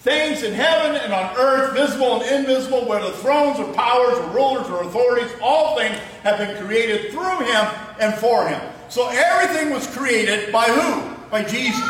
Things 0.00 0.42
in 0.42 0.52
heaven 0.52 0.96
and 0.96 1.12
on 1.12 1.36
earth, 1.36 1.74
visible 1.74 2.20
and 2.20 2.44
invisible, 2.44 2.84
whether 2.86 3.12
thrones 3.12 3.60
or 3.60 3.72
powers 3.72 4.18
or 4.18 4.30
rulers 4.30 4.66
or 4.68 4.82
authorities, 4.82 5.30
all 5.40 5.78
things 5.78 5.96
have 6.24 6.38
been 6.38 6.56
created 6.66 7.12
through 7.12 7.38
him 7.38 7.68
and 8.00 8.12
for 8.14 8.48
him. 8.48 8.60
So 8.88 9.08
everything 9.08 9.70
was 9.70 9.86
created 9.86 10.50
by 10.50 10.64
who? 10.64 11.14
By 11.30 11.44
Jesus. 11.44 11.88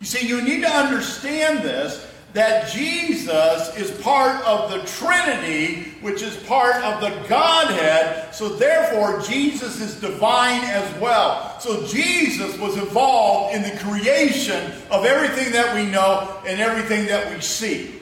You 0.00 0.06
see, 0.06 0.26
you 0.26 0.40
need 0.40 0.62
to 0.62 0.70
understand 0.70 1.58
this 1.58 2.06
that 2.32 2.70
Jesus 2.72 3.76
is 3.76 3.90
part 4.00 4.42
of 4.46 4.70
the 4.70 4.78
Trinity, 4.86 5.90
which 6.00 6.22
is 6.22 6.36
part 6.44 6.76
of 6.76 7.00
the 7.00 7.28
Godhead. 7.28 8.34
So 8.34 8.48
therefore, 8.48 9.20
Jesus 9.20 9.80
is 9.80 10.00
divine 10.00 10.62
as 10.64 11.00
well. 11.00 11.60
So 11.60 11.86
Jesus 11.86 12.58
was 12.58 12.78
involved 12.78 13.54
in 13.54 13.62
the 13.62 13.76
creation 13.78 14.72
of 14.90 15.04
everything 15.04 15.52
that 15.52 15.74
we 15.74 15.86
know 15.90 16.40
and 16.46 16.60
everything 16.60 17.06
that 17.06 17.34
we 17.34 17.40
see. 17.42 18.00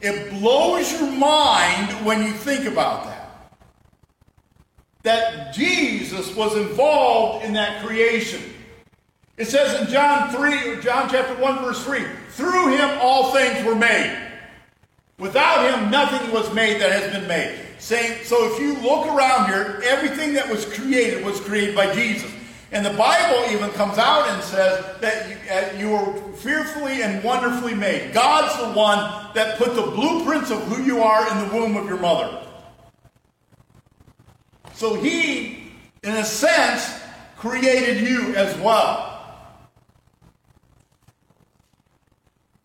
It 0.00 0.30
blows 0.30 0.92
your 0.92 1.10
mind 1.10 2.04
when 2.04 2.22
you 2.22 2.32
think 2.32 2.66
about 2.66 3.04
that. 3.04 3.18
That 5.02 5.54
Jesus 5.54 6.34
was 6.36 6.56
involved 6.56 7.44
in 7.44 7.52
that 7.54 7.84
creation. 7.84 8.40
It 9.42 9.48
says 9.48 9.80
in 9.80 9.92
John 9.92 10.30
3, 10.30 10.80
John 10.82 11.10
chapter 11.10 11.34
1, 11.34 11.58
verse 11.64 11.84
3, 11.84 12.04
through 12.28 12.76
him 12.76 12.96
all 13.00 13.32
things 13.32 13.66
were 13.66 13.74
made. 13.74 14.16
Without 15.18 15.68
him, 15.68 15.90
nothing 15.90 16.30
was 16.30 16.54
made 16.54 16.80
that 16.80 16.92
has 16.92 17.12
been 17.12 17.26
made. 17.26 17.58
Saying, 17.80 18.22
so 18.22 18.36
if 18.52 18.60
you 18.60 18.74
look 18.74 19.04
around 19.08 19.48
here, 19.48 19.82
everything 19.84 20.32
that 20.34 20.48
was 20.48 20.64
created 20.64 21.24
was 21.24 21.40
created 21.40 21.74
by 21.74 21.92
Jesus. 21.92 22.30
And 22.70 22.86
the 22.86 22.96
Bible 22.96 23.52
even 23.52 23.68
comes 23.70 23.98
out 23.98 24.28
and 24.28 24.40
says 24.44 25.00
that 25.00 25.28
you, 25.28 25.36
uh, 25.50 25.76
you 25.76 25.90
were 25.90 26.32
fearfully 26.34 27.02
and 27.02 27.24
wonderfully 27.24 27.74
made. 27.74 28.14
God's 28.14 28.56
the 28.62 28.78
one 28.78 29.34
that 29.34 29.58
put 29.58 29.74
the 29.74 29.82
blueprints 29.82 30.52
of 30.52 30.62
who 30.68 30.84
you 30.84 31.02
are 31.02 31.28
in 31.32 31.48
the 31.48 31.52
womb 31.52 31.76
of 31.76 31.86
your 31.86 31.98
mother. 31.98 32.46
So 34.74 34.94
he, 34.94 35.72
in 36.04 36.14
a 36.14 36.24
sense, 36.24 37.02
created 37.36 38.06
you 38.06 38.36
as 38.36 38.56
well. 38.58 39.11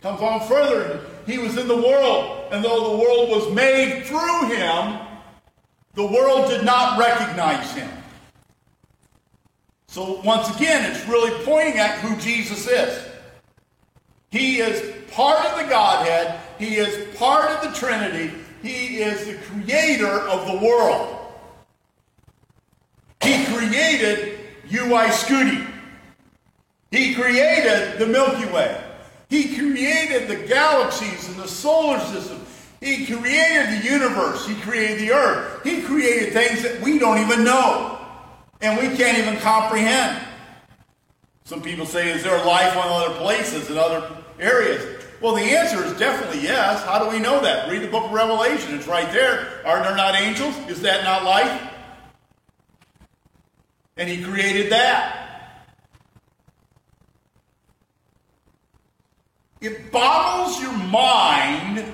Comes 0.01 0.21
on 0.21 0.47
further. 0.47 1.01
He 1.25 1.37
was 1.37 1.57
in 1.57 1.67
the 1.67 1.75
world, 1.75 2.51
and 2.51 2.63
though 2.63 2.91
the 2.91 3.03
world 3.03 3.29
was 3.29 3.53
made 3.53 4.05
through 4.05 4.49
him, 4.49 4.99
the 5.95 6.05
world 6.05 6.49
did 6.49 6.63
not 6.63 6.99
recognize 6.99 7.73
him. 7.73 7.89
So, 9.87 10.21
once 10.21 10.55
again, 10.55 10.91
it's 10.91 11.07
really 11.07 11.31
pointing 11.43 11.79
at 11.79 11.99
who 11.99 12.15
Jesus 12.17 12.67
is. 12.67 13.03
He 14.29 14.57
is 14.57 14.93
part 15.11 15.43
of 15.45 15.57
the 15.57 15.69
Godhead, 15.69 16.39
He 16.59 16.75
is 16.75 17.15
part 17.17 17.49
of 17.49 17.63
the 17.63 17.79
Trinity, 17.79 18.33
He 18.61 18.97
is 18.97 19.25
the 19.25 19.35
creator 19.45 20.21
of 20.27 20.45
the 20.45 20.65
world. 20.65 21.17
He 23.23 23.43
created 23.45 24.39
UY 24.69 25.07
Scuti. 25.07 25.65
He 26.91 27.15
created 27.15 27.97
the 27.97 28.05
Milky 28.05 28.45
Way. 28.53 28.83
He 29.29 29.55
created 29.55 30.27
the 30.27 30.47
galaxies 30.47 31.27
and 31.27 31.37
the 31.37 31.47
solar 31.47 31.99
system. 31.99 32.41
He 32.79 33.05
created 33.05 33.81
the 33.81 33.89
universe. 33.89 34.47
He 34.47 34.55
created 34.55 34.99
the 34.99 35.11
earth. 35.11 35.63
He 35.63 35.81
created 35.81 36.33
things 36.33 36.61
that 36.63 36.79
we 36.81 36.99
don't 36.99 37.17
even 37.17 37.43
know 37.43 37.99
and 38.61 38.77
we 38.79 38.95
can't 38.95 39.17
even 39.17 39.37
comprehend. 39.37 40.23
Some 41.43 41.61
people 41.61 41.85
say, 41.85 42.11
is 42.11 42.23
there 42.23 42.43
life 42.45 42.75
on 42.75 42.85
other 42.87 43.15
places 43.15 43.69
in 43.69 43.77
other 43.77 44.09
areas? 44.39 45.03
Well, 45.21 45.33
the 45.33 45.41
answer 45.41 45.83
is 45.83 45.97
definitely 45.97 46.43
yes. 46.43 46.83
How 46.83 47.03
do 47.03 47.09
we 47.09 47.19
know 47.19 47.41
that? 47.41 47.69
Read 47.69 47.81
the 47.81 47.87
book 47.87 48.05
of 48.05 48.11
Revelation. 48.11 48.75
It's 48.75 48.87
right 48.87 49.11
there. 49.11 49.61
Are 49.65 49.81
there 49.81 49.95
not 49.95 50.15
angels? 50.15 50.55
Is 50.67 50.81
that 50.81 51.03
not 51.03 51.23
life? 51.23 51.73
And 53.95 54.07
he 54.07 54.23
created 54.23 54.71
that. 54.71 55.26
It 59.59 59.91
boggles 59.91 60.61
your 60.61 60.73
mind 60.73 61.85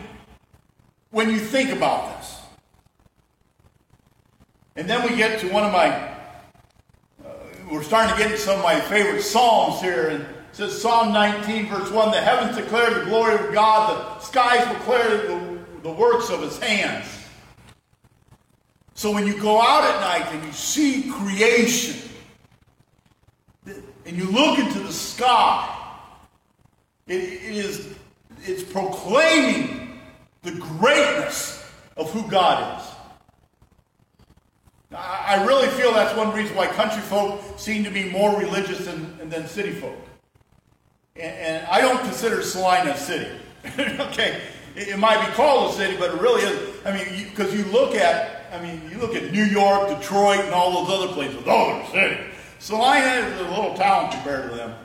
when 1.11 1.29
you 1.29 1.39
think 1.39 1.71
about 1.71 2.17
this. 2.17 2.39
And 4.75 4.89
then 4.89 5.07
we 5.07 5.15
get 5.15 5.39
to 5.41 5.51
one 5.51 5.63
of 5.63 5.71
my, 5.71 5.89
uh, 5.89 7.29
we're 7.71 7.83
starting 7.83 8.11
to 8.11 8.17
get 8.17 8.31
into 8.31 8.41
some 8.41 8.57
of 8.57 8.63
my 8.63 8.79
favorite 8.81 9.21
Psalms 9.21 9.79
here, 9.81 10.07
and 10.09 10.23
It 10.23 10.29
says 10.53 10.81
Psalm 10.81 11.13
19, 11.13 11.67
verse 11.67 11.91
1 11.91 12.11
The 12.11 12.21
heavens 12.21 12.57
declare 12.57 12.93
the 12.93 13.05
glory 13.05 13.35
of 13.35 13.53
God, 13.53 14.19
the 14.19 14.25
skies 14.25 14.67
declare 14.67 15.27
the, 15.27 15.59
the 15.83 15.91
works 15.91 16.29
of 16.29 16.41
his 16.41 16.57
hands. 16.57 17.05
So 18.95 19.11
when 19.11 19.27
you 19.27 19.39
go 19.39 19.61
out 19.61 19.83
at 19.83 19.99
night 20.01 20.33
and 20.33 20.45
you 20.45 20.51
see 20.51 21.11
creation, 21.11 22.09
and 23.65 24.17
you 24.17 24.29
look 24.31 24.59
into 24.59 24.79
the 24.79 24.91
sky, 24.91 25.82
it, 27.07 27.15
it 27.15 27.55
is 27.55 27.95
it's 28.45 28.63
proclaiming 28.63 29.99
the 30.41 30.51
greatness 30.51 31.65
of 31.95 32.11
who 32.11 32.29
God 32.29 32.79
is. 32.79 32.87
I 34.95 35.43
really 35.45 35.67
feel 35.69 35.91
that's 35.91 36.15
one 36.15 36.33
reason 36.35 36.55
why 36.55 36.67
country 36.67 37.01
folk 37.01 37.41
seem 37.57 37.83
to 37.83 37.89
be 37.89 38.09
more 38.09 38.37
religious 38.37 38.85
than, 38.85 39.29
than 39.29 39.47
city 39.47 39.71
folk. 39.71 39.97
And, 41.15 41.35
and 41.35 41.67
I 41.67 41.81
don't 41.81 41.99
consider 41.99 42.43
Salina 42.43 42.91
a 42.91 42.97
city. 42.97 43.31
okay, 43.79 44.41
it, 44.75 44.89
it, 44.89 44.99
might 44.99 45.25
be 45.25 45.31
called 45.33 45.71
a 45.71 45.73
city, 45.73 45.97
but 45.97 46.13
it 46.13 46.21
really 46.21 46.43
is. 46.43 46.75
I 46.85 46.91
mean, 46.93 47.29
because 47.29 47.53
you, 47.53 47.65
you, 47.65 47.71
look 47.71 47.95
at, 47.95 48.45
I 48.51 48.61
mean, 48.61 48.81
you 48.91 48.99
look 48.99 49.15
at 49.15 49.31
New 49.31 49.45
York, 49.45 49.89
Detroit, 49.89 50.41
and 50.41 50.53
all 50.53 50.85
those 50.85 50.99
other 50.99 51.13
places. 51.13 51.41
Oh, 51.47 51.87
they're 51.91 52.09
city. 52.09 52.29
Salina 52.59 53.27
is 53.27 53.41
a 53.41 53.49
little 53.49 53.73
town 53.75 54.11
compared 54.11 54.49
to 54.51 54.55
them. 54.55 54.75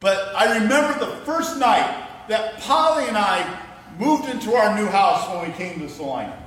But 0.00 0.34
I 0.34 0.58
remember 0.58 0.98
the 0.98 1.12
first 1.24 1.58
night 1.58 2.06
that 2.28 2.58
Polly 2.60 3.08
and 3.08 3.16
I 3.16 3.64
moved 3.98 4.28
into 4.28 4.54
our 4.54 4.76
new 4.78 4.86
house 4.86 5.28
when 5.28 5.50
we 5.50 5.56
came 5.56 5.80
to 5.80 5.88
Salina. 5.88 6.44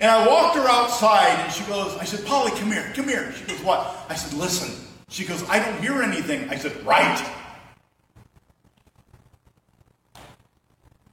And 0.00 0.10
I 0.10 0.26
walked 0.26 0.56
her 0.56 0.66
outside 0.66 1.38
and 1.40 1.52
she 1.52 1.62
goes, 1.64 1.96
I 1.98 2.04
said, 2.04 2.24
Polly, 2.26 2.50
come 2.52 2.72
here, 2.72 2.90
come 2.94 3.06
here. 3.06 3.32
She 3.32 3.44
goes, 3.44 3.62
what? 3.62 4.04
I 4.08 4.14
said, 4.14 4.36
listen. 4.36 4.74
She 5.08 5.24
goes, 5.24 5.48
I 5.48 5.58
don't 5.58 5.80
hear 5.80 6.02
anything. 6.02 6.48
I 6.48 6.56
said, 6.56 6.84
right. 6.84 7.30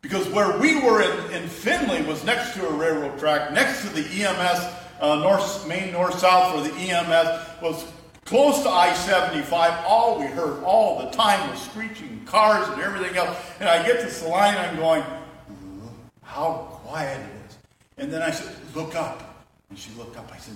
Because 0.01 0.27
where 0.29 0.57
we 0.57 0.81
were 0.81 1.01
in, 1.01 1.33
in 1.33 1.47
Findlay 1.49 2.01
was 2.03 2.23
next 2.23 2.53
to 2.55 2.67
a 2.67 2.71
railroad 2.71 3.19
track, 3.19 3.51
next 3.51 3.81
to 3.81 3.89
the 3.89 4.01
EMS, 4.01 4.73
uh, 5.01 5.15
north, 5.17 5.67
main 5.67 5.91
north-south 5.91 6.55
for 6.55 6.67
the 6.67 6.73
EMS, 6.75 7.61
was 7.61 7.85
close 8.29 8.61
to 8.61 8.69
I-75. 8.69 9.85
All 9.87 10.19
we 10.19 10.27
heard 10.27 10.63
all 10.63 10.99
the 10.99 11.09
time 11.09 11.49
was 11.49 11.59
screeching 11.59 12.23
cars 12.25 12.67
and 12.69 12.79
everything 12.79 13.17
else. 13.17 13.35
And 13.59 13.67
I 13.67 13.83
get 13.83 14.01
to 14.01 14.11
Salina 14.11 14.59
and 14.59 14.59
I'm 14.59 14.75
going, 14.77 15.01
mm-hmm, 15.01 15.87
how 16.21 16.79
quiet 16.83 17.19
it 17.19 17.49
is. 17.49 17.57
And 17.97 18.13
then 18.13 18.21
I 18.21 18.29
said, 18.29 18.55
look 18.75 18.93
up. 18.93 19.47
And 19.71 19.79
she 19.79 19.89
looked 19.97 20.15
up. 20.15 20.31
I 20.31 20.37
said, 20.37 20.55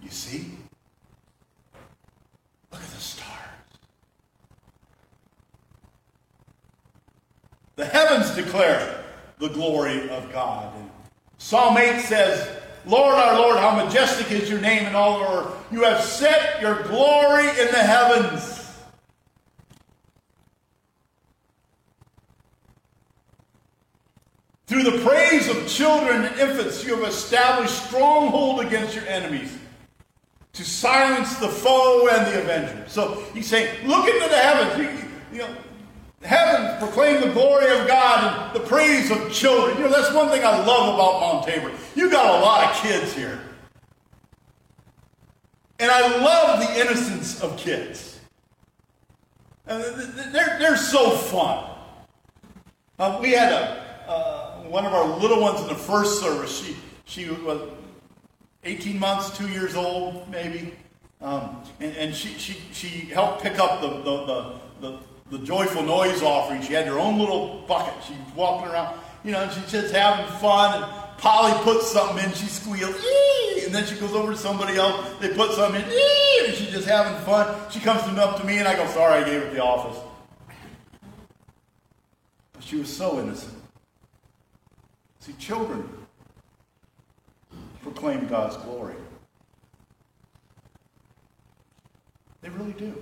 you 0.00 0.08
see? 0.08 0.46
Look 2.72 2.80
at 2.80 2.88
the 2.88 2.96
stars. 2.96 3.28
The 7.76 7.84
heavens 7.84 8.34
declare 8.34 9.04
the 9.38 9.48
glory 9.48 10.08
of 10.08 10.32
God. 10.32 10.74
And 10.74 10.90
Psalm 11.36 11.76
8 11.76 12.00
says, 12.00 12.48
Lord, 12.86 13.14
our 13.14 13.38
Lord, 13.38 13.58
how 13.58 13.84
majestic 13.84 14.30
is 14.32 14.48
your 14.48 14.60
name 14.60 14.86
in 14.86 14.94
all 14.94 15.18
the 15.18 15.28
earth. 15.28 15.66
You 15.70 15.84
have 15.84 16.02
set 16.02 16.60
your 16.60 16.82
glory 16.84 17.48
in 17.48 17.66
the 17.66 17.82
heavens. 17.82 18.56
Through 24.66 24.84
the 24.84 25.04
praise 25.04 25.48
of 25.48 25.66
children 25.66 26.24
and 26.24 26.40
infants, 26.40 26.84
you 26.84 26.96
have 26.96 27.08
established 27.08 27.86
stronghold 27.86 28.60
against 28.60 28.94
your 28.94 29.06
enemies 29.06 29.56
to 30.52 30.64
silence 30.64 31.36
the 31.36 31.48
foe 31.48 32.08
and 32.08 32.26
the 32.26 32.40
avenger. 32.40 32.84
So 32.86 33.24
he's 33.34 33.48
saying, 33.48 33.86
look 33.86 34.06
into 34.06 34.28
the 34.28 34.36
heavens. 34.36 34.78
You, 34.78 35.08
you 35.32 35.38
know, 35.38 35.56
heavens 36.22 36.78
proclaim 36.78 37.20
the 37.20 37.32
glory 37.32 37.70
of 37.78 37.86
God 37.86 38.54
and 38.54 38.62
the 38.62 38.66
praise 38.66 39.10
of 39.10 39.32
children. 39.32 39.76
You 39.78 39.84
know, 39.84 39.90
that's 39.90 40.12
one 40.14 40.28
thing 40.28 40.44
I 40.44 40.64
love 40.64 40.94
about 40.94 41.20
Mount 41.20 41.46
Tabor. 41.46 41.72
You 41.94 42.10
got 42.10 42.40
a 42.40 42.42
lot 42.42 42.70
of 42.70 42.82
kids 42.82 43.14
here. 43.14 43.40
And 45.78 45.90
I 45.90 46.18
love 46.18 46.60
the 46.60 46.80
innocence 46.80 47.40
of 47.40 47.56
kids. 47.56 48.20
They're, 49.64 50.58
they're 50.58 50.76
so 50.76 51.10
fun. 51.10 51.70
Uh, 52.98 53.18
we 53.22 53.30
had 53.30 53.52
a, 53.52 54.10
uh, 54.10 54.62
one 54.64 54.84
of 54.84 54.92
our 54.92 55.06
little 55.18 55.40
ones 55.40 55.60
in 55.60 55.68
the 55.68 55.74
first 55.74 56.20
service. 56.20 56.62
She, 56.62 56.76
she 57.06 57.30
was 57.30 57.62
18 58.64 58.98
months, 58.98 59.36
two 59.36 59.48
years 59.48 59.74
old, 59.74 60.28
maybe. 60.28 60.74
Um, 61.22 61.62
and, 61.80 61.96
and 61.96 62.14
she, 62.14 62.30
she, 62.38 62.60
she 62.72 62.88
helped 63.06 63.42
pick 63.42 63.58
up 63.58 63.80
the, 63.80 63.88
the, 63.88 64.26
the, 64.26 64.60
the 64.80 64.98
the 65.30 65.38
joyful 65.38 65.82
noise 65.82 66.22
offering. 66.22 66.60
She 66.62 66.72
had 66.72 66.86
her 66.86 66.98
own 66.98 67.18
little 67.18 67.64
bucket. 67.68 67.94
She's 68.06 68.16
walking 68.34 68.68
around, 68.68 68.98
you 69.24 69.30
know, 69.30 69.42
and 69.42 69.52
she's 69.52 69.70
just 69.70 69.94
having 69.94 70.26
fun. 70.38 70.82
And 70.82 70.92
Polly 71.18 71.52
puts 71.62 71.90
something 71.90 72.24
in, 72.24 72.32
she 72.32 72.46
squeals, 72.46 72.96
Ee! 72.96 73.62
and 73.64 73.74
then 73.74 73.86
she 73.86 73.94
goes 73.96 74.12
over 74.12 74.32
to 74.32 74.38
somebody 74.38 74.76
else. 74.76 75.08
They 75.20 75.28
put 75.34 75.52
something 75.52 75.80
in, 75.80 75.88
Ee! 75.88 76.44
and 76.46 76.54
she's 76.54 76.70
just 76.70 76.88
having 76.88 77.22
fun. 77.24 77.54
She 77.70 77.78
comes 77.78 78.02
up 78.18 78.40
to 78.40 78.46
me, 78.46 78.58
and 78.58 78.66
I 78.66 78.74
go, 78.74 78.86
"Sorry, 78.88 79.22
I 79.22 79.24
gave 79.24 79.42
it 79.42 79.52
the 79.52 79.62
office." 79.62 79.98
But 82.52 82.64
she 82.64 82.76
was 82.76 82.94
so 82.94 83.20
innocent. 83.20 83.54
See, 85.20 85.34
children 85.34 85.88
proclaim 87.82 88.26
God's 88.26 88.56
glory. 88.56 88.94
They 92.40 92.48
really 92.48 92.72
do. 92.72 92.94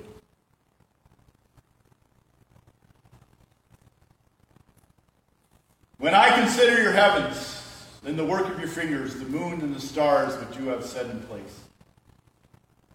When 6.08 6.14
I 6.14 6.30
consider 6.40 6.80
your 6.80 6.92
heavens 6.92 7.62
and 8.02 8.18
the 8.18 8.24
work 8.24 8.48
of 8.48 8.58
your 8.58 8.70
fingers, 8.70 9.16
the 9.16 9.26
moon 9.26 9.60
and 9.60 9.76
the 9.76 9.80
stars 9.80 10.34
which 10.42 10.58
you 10.58 10.68
have 10.68 10.82
set 10.82 11.04
in 11.04 11.20
place, 11.24 11.60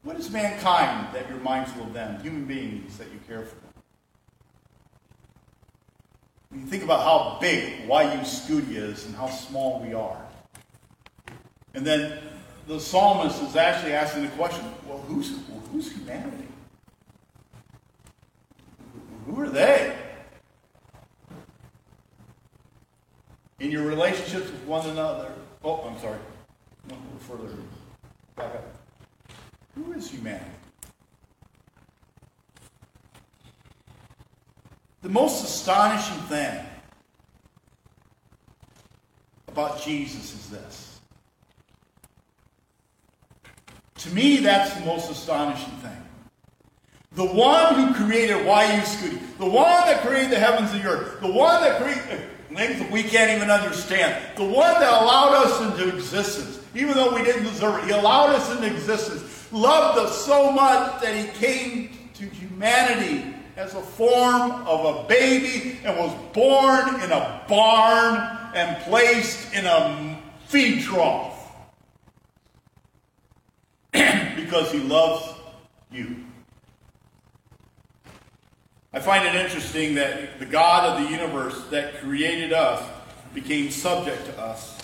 what 0.01 0.15
is 0.15 0.31
mankind 0.31 1.13
that 1.13 1.29
you're 1.29 1.37
mindful 1.37 1.83
of 1.83 1.93
them, 1.93 2.19
human 2.23 2.45
beings 2.45 2.97
that 2.97 3.11
you 3.13 3.19
care 3.27 3.43
for? 3.43 3.55
When 6.49 6.61
you 6.61 6.65
think 6.65 6.81
about 6.81 7.03
how 7.03 7.37
big 7.39 7.81
YU 7.81 8.23
Scuti 8.25 8.77
is 8.77 9.05
and 9.05 9.15
how 9.15 9.29
small 9.29 9.79
we 9.79 9.93
are. 9.93 10.25
And 11.75 11.85
then 11.85 12.17
the 12.65 12.79
psalmist 12.79 13.43
is 13.43 13.55
actually 13.55 13.93
asking 13.93 14.23
the 14.23 14.29
question 14.29 14.65
well, 14.87 14.97
who's, 15.07 15.37
who's 15.71 15.91
humanity? 15.91 16.47
Who 19.27 19.39
are 19.39 19.49
they? 19.49 20.02
In 23.59 23.71
your 23.71 23.85
relationships 23.85 24.51
with 24.51 24.63
one 24.65 24.89
another. 24.89 25.31
Oh, 25.63 25.81
I'm 25.81 25.99
sorry. 25.99 26.19
One 26.89 26.99
little 27.03 27.19
further. 27.19 27.57
Back 28.35 28.55
up. 28.55 28.65
Who 29.75 29.93
is 29.93 30.09
humanity? 30.09 30.45
The 35.01 35.09
most 35.09 35.43
astonishing 35.43 36.21
thing 36.23 36.65
about 39.47 39.81
Jesus 39.81 40.33
is 40.33 40.49
this. 40.49 41.01
To 43.95 44.09
me, 44.09 44.37
that's 44.37 44.73
the 44.73 44.85
most 44.85 45.11
astonishing 45.11 45.73
thing. 45.77 45.97
The 47.13 47.25
one 47.25 47.75
who 47.75 47.93
created 47.93 48.37
YU 48.37 48.81
Scuti, 48.81 49.37
the 49.37 49.45
one 49.45 49.85
that 49.85 50.01
created 50.01 50.31
the 50.31 50.39
heavens 50.39 50.71
and 50.71 50.83
the 50.83 50.87
earth, 50.87 51.21
the 51.21 51.31
one 51.31 51.61
that 51.61 51.81
created 51.81 52.29
things 52.55 52.79
that 52.79 52.91
we 52.91 53.03
can't 53.03 53.31
even 53.31 53.49
understand. 53.49 54.21
The 54.37 54.43
one 54.43 54.73
that 54.79 55.01
allowed 55.01 55.45
us 55.45 55.61
into 55.61 55.95
existence, 55.95 56.59
even 56.75 56.95
though 56.95 57.13
we 57.13 57.23
didn't 57.23 57.43
deserve 57.43 57.79
it, 57.79 57.85
He 57.85 57.91
allowed 57.91 58.31
us 58.31 58.51
into 58.51 58.67
existence, 58.67 59.51
loved 59.51 59.99
us 59.99 60.25
so 60.25 60.51
much 60.51 61.01
that 61.01 61.15
He 61.15 61.27
came 61.39 62.09
to 62.15 62.25
humanity 62.25 63.35
as 63.55 63.75
a 63.75 63.81
form 63.81 64.51
of 64.65 64.85
a 64.85 65.07
baby 65.07 65.79
and 65.83 65.97
was 65.97 66.13
born 66.33 67.01
in 67.01 67.11
a 67.11 67.43
barn 67.47 68.37
and 68.55 68.81
placed 68.83 69.53
in 69.53 69.65
a 69.65 70.19
feed 70.47 70.81
trough. 70.81 71.31
because 73.91 74.71
He 74.71 74.79
loves 74.79 75.33
you. 75.91 76.22
I 78.93 78.99
find 78.99 79.25
it 79.25 79.33
interesting 79.33 79.95
that 79.95 80.37
the 80.37 80.45
God 80.45 80.85
of 80.85 81.03
the 81.03 81.11
universe 81.11 81.65
that 81.71 81.99
created 82.01 82.53
us 82.53 82.87
became 83.33 83.71
subject 83.71 84.23
to 84.27 84.39
us. 84.39 84.77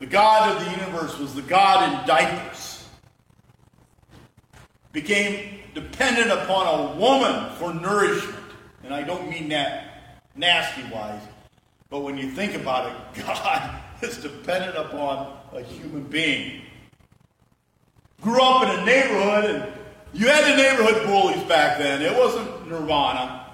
The 0.00 0.06
God 0.06 0.54
of 0.54 0.62
the 0.62 0.70
universe 0.70 1.18
was 1.18 1.34
the 1.34 1.42
God 1.42 1.88
in 1.88 2.06
diapers. 2.06 2.86
Became 4.92 5.60
dependent 5.72 6.30
upon 6.30 6.66
a 6.66 6.96
woman 6.96 7.50
for 7.56 7.72
nourishment. 7.72 8.36
And 8.82 8.92
I 8.92 9.02
don't 9.02 9.30
mean 9.30 9.48
that 9.48 10.20
nasty 10.36 10.82
wise, 10.92 11.22
but 11.88 12.00
when 12.00 12.18
you 12.18 12.30
think 12.30 12.54
about 12.54 12.90
it, 12.90 13.24
God 13.26 13.80
is 14.02 14.18
dependent 14.18 14.76
upon 14.76 15.38
a 15.54 15.62
human 15.62 16.02
being. 16.02 16.60
Grew 18.20 18.42
up 18.42 18.62
in 18.64 18.80
a 18.80 18.84
neighborhood 18.84 19.44
and 19.44 19.83
You 20.14 20.28
had 20.28 20.44
the 20.44 20.56
neighborhood 20.56 21.06
bullies 21.06 21.42
back 21.48 21.76
then. 21.76 22.00
It 22.00 22.16
wasn't 22.16 22.68
Nirvana. 22.68 23.46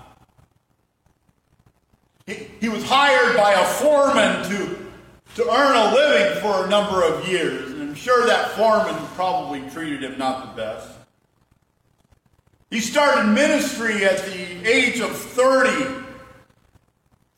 He, 2.27 2.35
he 2.61 2.69
was 2.69 2.85
hired 2.85 3.35
by 3.35 3.55
a 3.55 3.65
foreman 3.65 4.45
to, 4.51 4.79
to 5.37 5.51
earn 5.51 5.75
a 5.75 5.95
living 5.95 6.43
for 6.43 6.67
a 6.67 6.69
number 6.69 7.03
of 7.03 7.27
years. 7.27 7.71
And 7.71 7.83
I'm 7.83 7.95
sure 7.95 8.27
that 8.27 8.51
foreman 8.51 8.95
probably 9.15 9.63
treated 9.71 10.05
him 10.05 10.19
not 10.19 10.55
the 10.55 10.63
best. 10.63 10.99
He 12.69 12.81
started 12.81 13.31
ministry 13.31 14.05
at 14.05 14.19
the 14.19 14.71
age 14.71 15.01
of 15.01 15.17
30 15.17 16.05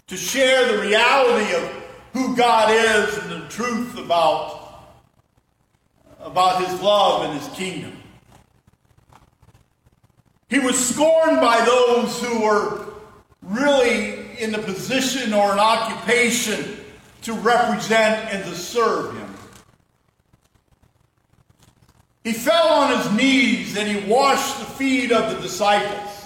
to 0.09 0.17
share 0.17 0.77
the 0.77 0.83
reality 0.83 1.55
of 1.55 1.83
who 2.13 2.37
God 2.37 2.73
is 2.73 3.17
and 3.19 3.31
the 3.31 3.49
truth 3.49 3.97
about, 3.99 4.85
about 6.19 6.67
his 6.67 6.81
love 6.83 7.23
and 7.23 7.39
his 7.39 7.49
kingdom. 7.57 8.02
He 10.53 10.59
was 10.59 10.79
scorned 10.79 11.41
by 11.41 11.65
those 11.65 12.21
who 12.21 12.43
were 12.43 12.87
really 13.41 14.39
in 14.39 14.55
a 14.55 14.59
position 14.59 15.33
or 15.33 15.51
an 15.51 15.59
occupation 15.59 16.77
to 17.23 17.33
represent 17.33 18.31
and 18.35 18.45
to 18.45 18.55
serve 18.55 19.17
him. 19.17 19.35
He 22.23 22.35
fell 22.35 22.69
on 22.69 22.99
his 22.99 23.13
knees 23.13 23.79
and 23.79 23.89
he 23.89 24.07
washed 24.07 24.59
the 24.59 24.67
feet 24.67 25.11
of 25.11 25.35
the 25.35 25.41
disciples. 25.41 26.23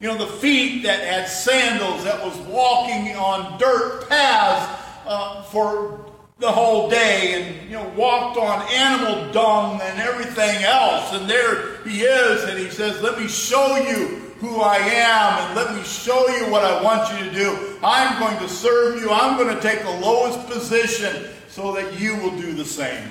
You 0.00 0.08
know, 0.08 0.18
the 0.18 0.32
feet 0.38 0.82
that 0.82 0.98
had 0.98 1.28
sandals, 1.28 2.02
that 2.02 2.20
was 2.24 2.36
walking 2.38 3.14
on 3.14 3.56
dirt 3.56 4.08
paths 4.08 4.82
uh, 5.06 5.42
for 5.44 6.07
the 6.38 6.50
whole 6.50 6.88
day 6.88 7.34
and, 7.34 7.68
you 7.68 7.76
know, 7.76 7.88
walked 7.96 8.38
on 8.38 8.62
animal 8.72 9.32
dung 9.32 9.80
and 9.82 10.00
everything 10.00 10.62
else. 10.62 11.12
And 11.12 11.28
there 11.28 11.82
he 11.82 12.02
is, 12.02 12.44
and 12.44 12.58
he 12.58 12.70
says, 12.70 13.02
Let 13.02 13.18
me 13.18 13.26
show 13.26 13.76
you 13.76 14.28
who 14.38 14.60
I 14.60 14.76
am 14.76 15.48
and 15.48 15.56
let 15.56 15.74
me 15.74 15.82
show 15.82 16.28
you 16.28 16.50
what 16.50 16.64
I 16.64 16.80
want 16.80 17.12
you 17.12 17.28
to 17.28 17.34
do. 17.34 17.78
I'm 17.82 18.20
going 18.20 18.38
to 18.38 18.48
serve 18.48 19.00
you. 19.00 19.10
I'm 19.10 19.36
going 19.36 19.54
to 19.54 19.60
take 19.60 19.80
the 19.82 19.98
lowest 19.98 20.46
position 20.48 21.26
so 21.48 21.72
that 21.72 21.98
you 21.98 22.16
will 22.16 22.36
do 22.38 22.52
the 22.54 22.64
same. 22.64 23.10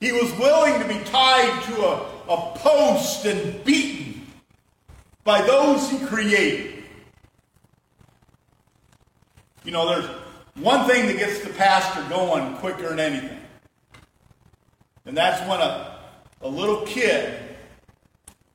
He 0.00 0.12
was 0.12 0.32
willing 0.34 0.80
to 0.80 0.86
be 0.86 1.02
tied 1.06 1.64
to 1.64 1.84
a, 1.84 1.94
a 2.28 2.52
post 2.58 3.24
and 3.24 3.64
beaten 3.64 4.24
by 5.24 5.42
those 5.42 5.90
he 5.90 5.98
created. 6.06 6.84
You 9.64 9.72
know, 9.72 9.88
there's 9.88 10.08
one 10.60 10.88
thing 10.88 11.06
that 11.06 11.16
gets 11.16 11.40
the 11.40 11.50
pastor 11.50 12.02
going 12.08 12.56
quicker 12.56 12.88
than 12.88 12.98
anything. 13.00 13.38
And 15.06 15.16
that's 15.16 15.40
when 15.48 15.60
a, 15.60 15.98
a 16.42 16.48
little 16.48 16.84
kid 16.84 17.38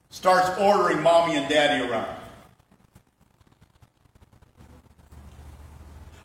starts 0.10 0.50
ordering 0.60 1.02
mommy 1.02 1.36
and 1.36 1.50
daddy 1.50 1.90
around. 1.90 2.20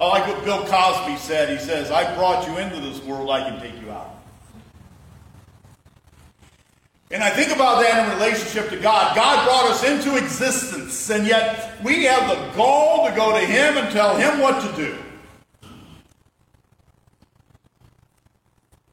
I 0.01 0.07
like 0.07 0.29
what 0.29 0.45
Bill 0.45 0.65
Cosby 0.67 1.17
said. 1.17 1.49
He 1.49 1.65
says, 1.65 1.91
I 1.91 2.15
brought 2.15 2.47
you 2.47 2.59
into 2.59 2.81
this 2.81 3.03
world, 3.03 3.31
I 3.31 3.49
can 3.49 3.61
take 3.61 3.81
you 3.81 3.91
out. 3.91 4.15
And 7.11 7.25
I 7.25 7.31
think 7.31 7.53
about 7.53 7.81
that 7.81 8.07
in 8.07 8.19
relationship 8.19 8.69
to 8.71 8.77
God. 8.77 9.17
God 9.17 9.45
brought 9.47 9.71
us 9.71 9.83
into 9.83 10.17
existence, 10.17 11.09
and 11.09 11.27
yet 11.27 11.83
we 11.83 12.05
have 12.05 12.29
the 12.29 12.57
gall 12.57 13.09
to 13.09 13.17
go 13.17 13.33
to 13.33 13.45
Him 13.45 13.79
and 13.79 13.91
tell 13.91 14.17
Him 14.17 14.41
what 14.41 14.61
to 14.61 14.77
do. 14.77 14.97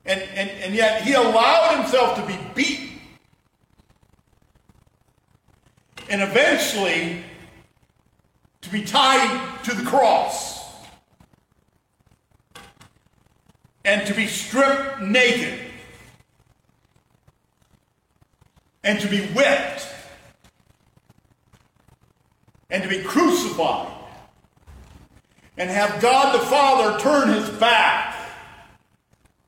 And, 0.05 0.21
and, 0.21 0.49
and 0.49 0.75
yet 0.75 1.01
He 1.03 1.13
allowed 1.13 1.77
Himself 1.77 2.19
to 2.19 2.25
be 2.25 2.37
beaten. 2.53 2.99
And 6.09 6.21
eventually 6.21 7.23
to 8.61 8.69
be 8.69 8.83
tied 8.83 9.63
to 9.63 9.75
the 9.75 9.83
cross. 9.83 10.63
And 13.83 14.05
to 14.07 14.13
be 14.13 14.27
stripped 14.27 15.01
naked 15.01 15.59
and 18.85 18.99
to 18.99 19.07
be 19.07 19.25
whipped 19.27 19.87
and 22.69 22.83
to 22.83 22.87
be 22.87 23.03
crucified 23.03 23.91
and 25.57 25.69
have 25.69 25.99
God 26.01 26.39
the 26.39 26.45
Father 26.45 26.99
turn 26.99 27.29
his 27.29 27.49
back 27.49 28.04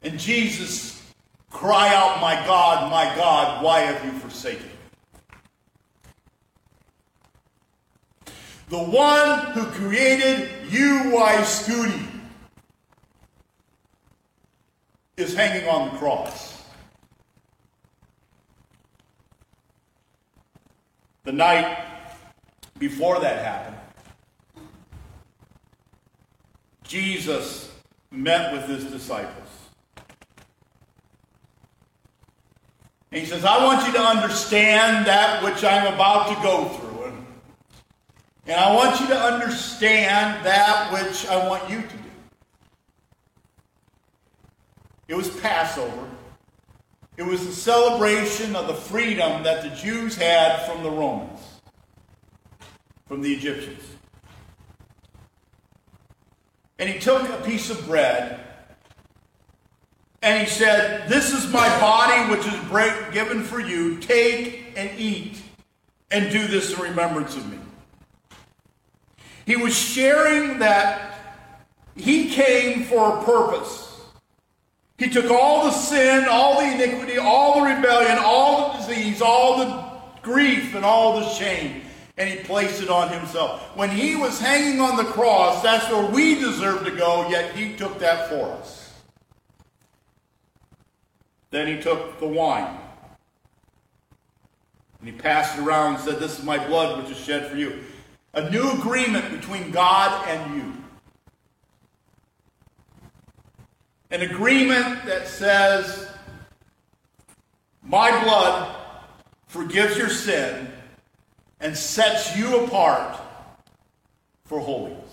and 0.02 0.20
Jesus 0.20 1.02
cry 1.50 1.94
out, 1.94 2.22
My 2.22 2.36
God, 2.46 2.92
my 2.92 3.16
God, 3.16 3.64
why 3.64 3.80
have 3.80 4.04
you 4.06 4.12
forsaken 4.20 4.66
me? 4.66 4.72
The 8.70 8.78
one 8.78 9.40
who 9.52 9.66
created 9.66 10.50
U.Y. 10.70 11.36
Scuti 11.44 12.06
is 15.16 15.34
hanging 15.34 15.68
on 15.70 15.90
the 15.90 15.98
cross. 15.98 16.64
The 21.24 21.32
night 21.32 21.86
before 22.78 23.20
that 23.20 23.44
happened, 23.44 23.78
Jesus 26.84 27.72
met 28.12 28.54
with 28.54 28.64
his 28.64 28.86
disciples. 28.92 29.57
And 33.12 33.22
he 33.22 33.28
says, 33.28 33.46
I 33.46 33.64
want 33.64 33.86
you 33.88 33.94
to 33.94 34.02
understand 34.02 35.06
that 35.08 35.44
which 35.44 35.64
I'm 35.64 35.94
about 35.94 36.28
to 36.28 36.44
go 36.44 36.66
through. 36.66 36.88
And 38.48 38.56
I 38.56 38.74
want 38.74 39.00
you 39.02 39.08
to 39.08 39.20
understand 39.20 40.46
that 40.46 40.92
which 40.94 41.28
I 41.28 41.48
want 41.48 41.70
you 41.70 41.82
to 41.82 41.88
do. 41.88 42.04
It 45.10 45.16
was 45.16 45.30
Passover. 45.42 46.10
It 47.18 47.24
was 47.24 47.46
the 47.46 47.52
celebration 47.52 48.56
of 48.56 48.68
the 48.68 48.74
freedom 48.74 49.44
that 49.44 49.64
the 49.64 49.70
Jews 49.70 50.16
had 50.16 50.66
from 50.66 50.84
the 50.84 50.92
Romans, 50.92 51.40
from 53.08 53.22
the 53.22 53.34
Egyptians. 53.34 53.84
And 56.80 56.90
he 56.90 57.00
took 57.00 57.28
a 57.28 57.42
piece 57.44 57.70
of 57.70 57.86
bread 57.86 58.47
and 60.22 60.42
he 60.42 60.50
said, 60.50 61.08
This 61.08 61.32
is 61.32 61.52
my 61.52 61.68
body 61.80 62.32
which 62.32 62.46
is 62.46 62.70
break, 62.70 62.94
given 63.12 63.44
for 63.44 63.60
you. 63.60 64.00
Take 64.00 64.74
and 64.76 64.90
eat 65.00 65.42
and 66.12 66.32
do 66.32 66.48
this 66.48 66.74
in 66.74 66.80
remembrance 66.80 67.36
of 67.36 67.50
me. 67.50 67.60
He 69.46 69.56
was 69.56 69.78
sharing 69.78 70.60
that 70.60 71.08
he 71.96 72.30
came 72.30 72.84
for 72.84 73.18
a 73.18 73.24
purpose. 73.24 73.86
He 74.98 75.10
took 75.10 75.30
all 75.30 75.66
the 75.66 75.72
sin, 75.72 76.26
all 76.30 76.60
the 76.60 76.74
iniquity, 76.74 77.18
all 77.18 77.60
the 77.60 77.76
rebellion, 77.76 78.18
all 78.20 78.74
the 78.74 78.80
disease, 78.80 79.22
all 79.22 79.58
the 79.60 79.88
grief, 80.24 80.74
and 80.76 80.84
all 80.84 81.20
the 81.20 81.30
shame, 81.30 81.84
and 82.18 82.30
he 82.30 82.44
placed 82.44 82.82
it 82.82 82.90
on 82.90 83.10
himself. 83.10 83.62
When 83.78 83.92
he 83.92 84.16
was 84.16 84.40
hanging 84.40 84.82
on 84.82 84.98
the 84.98 85.06
cross, 85.06 85.62
that's 85.62 85.90
where 85.92 86.10
we 86.10 86.36
deserve 86.36 86.84
to 86.86 86.92
go, 86.92 87.30
yet 87.30 87.56
he 87.56 87.76
took 87.76 88.00
that 88.00 88.28
for 88.28 88.52
us. 88.54 88.87
Then 91.50 91.68
he 91.68 91.82
took 91.82 92.20
the 92.20 92.28
wine. 92.28 92.78
And 95.00 95.10
he 95.10 95.16
passed 95.16 95.58
it 95.58 95.62
around 95.62 95.96
and 95.96 96.04
said, 96.04 96.20
This 96.20 96.40
is 96.40 96.46
my 96.46 96.66
blood 96.68 97.02
which 97.02 97.12
is 97.12 97.24
shed 97.24 97.50
for 97.50 97.56
you. 97.56 97.84
A 98.34 98.50
new 98.50 98.72
agreement 98.72 99.32
between 99.32 99.72
God 99.72 100.28
and 100.28 100.56
you. 100.56 100.78
an 104.12 104.22
agreement 104.22 105.06
that 105.06 105.28
says, 105.28 106.08
My 107.84 108.24
blood 108.24 108.76
forgives 109.48 109.98
your 109.98 110.10
sin 110.10 110.72
and 111.60 111.76
sets 111.76 112.38
you 112.38 112.64
apart 112.64 113.20
for 114.46 114.60
holiness. 114.60 115.07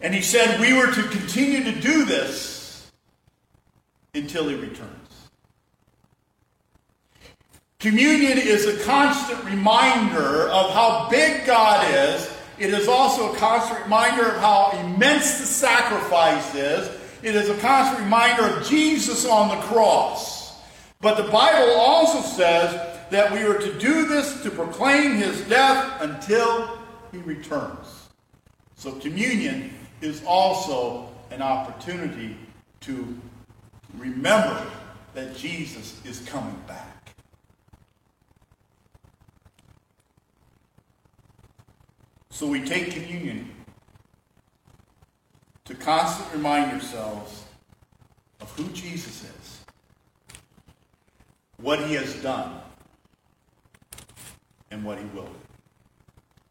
And 0.00 0.14
he 0.14 0.22
said 0.22 0.60
we 0.60 0.72
were 0.72 0.92
to 0.92 1.02
continue 1.04 1.64
to 1.64 1.80
do 1.80 2.04
this 2.04 2.90
until 4.14 4.48
he 4.48 4.54
returns. 4.54 4.90
Communion 7.78 8.38
is 8.38 8.66
a 8.66 8.84
constant 8.84 9.44
reminder 9.44 10.48
of 10.48 10.70
how 10.72 11.08
big 11.10 11.46
God 11.46 11.86
is 11.92 12.36
it 12.58 12.70
is 12.70 12.88
also 12.88 13.32
a 13.32 13.36
constant 13.36 13.82
reminder 13.82 14.26
of 14.28 14.40
how 14.40 14.70
immense 14.82 15.38
the 15.38 15.46
sacrifice 15.46 16.54
is. 16.54 16.88
It 17.22 17.34
is 17.34 17.50
a 17.50 17.58
constant 17.58 18.00
reminder 18.00 18.44
of 18.44 18.66
Jesus 18.66 19.26
on 19.26 19.48
the 19.48 19.62
cross. 19.66 20.58
But 21.00 21.16
the 21.16 21.30
Bible 21.30 21.74
also 21.74 22.22
says 22.22 22.72
that 23.10 23.30
we 23.30 23.42
are 23.42 23.58
to 23.58 23.78
do 23.78 24.06
this 24.06 24.42
to 24.42 24.50
proclaim 24.50 25.16
his 25.16 25.42
death 25.42 26.00
until 26.00 26.78
he 27.12 27.18
returns. 27.18 28.08
So 28.74 28.92
communion 28.92 29.74
is 30.00 30.22
also 30.26 31.08
an 31.30 31.42
opportunity 31.42 32.36
to 32.80 33.18
remember 33.96 34.66
that 35.14 35.36
Jesus 35.36 36.00
is 36.04 36.20
coming 36.20 36.60
back. 36.66 37.14
So 42.30 42.46
we 42.46 42.62
take 42.64 42.90
communion 42.90 43.50
to 45.64 45.74
constantly 45.74 46.36
remind 46.36 46.70
yourselves 46.70 47.44
of 48.40 48.50
who 48.52 48.68
Jesus 48.74 49.24
is, 49.24 49.64
what 51.56 51.80
he 51.80 51.94
has 51.94 52.14
done, 52.22 52.60
and 54.70 54.84
what 54.84 54.98
he 54.98 55.04
will 55.06 55.24
do. 55.24 55.55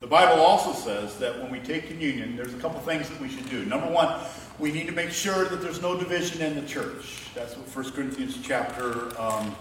The 0.06 0.12
Bible 0.12 0.44
also 0.44 0.72
says 0.72 1.18
that 1.18 1.42
when 1.42 1.50
we 1.50 1.60
take 1.60 1.88
communion, 1.88 2.38
there's 2.38 2.54
a 2.54 2.60
couple 2.60 2.80
things 2.82 3.10
that 3.10 3.20
we 3.20 3.28
should 3.28 3.50
do. 3.50 3.66
Number 3.66 3.88
one, 3.88 4.22
we 4.60 4.72
need 4.72 4.86
to 4.86 4.92
make 4.92 5.10
sure 5.10 5.46
that 5.46 5.64
there's 5.64 5.82
no 5.82 5.98
division 5.98 6.44
in 6.44 6.54
the 6.54 6.62
church. 6.68 7.32
That's 7.34 7.58
what 7.58 7.68
1 7.76 7.94
Corinthians 7.94 8.38
chapter 8.44 9.20
um, 9.20 9.56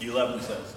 11 0.00 0.42
says. 0.42 0.76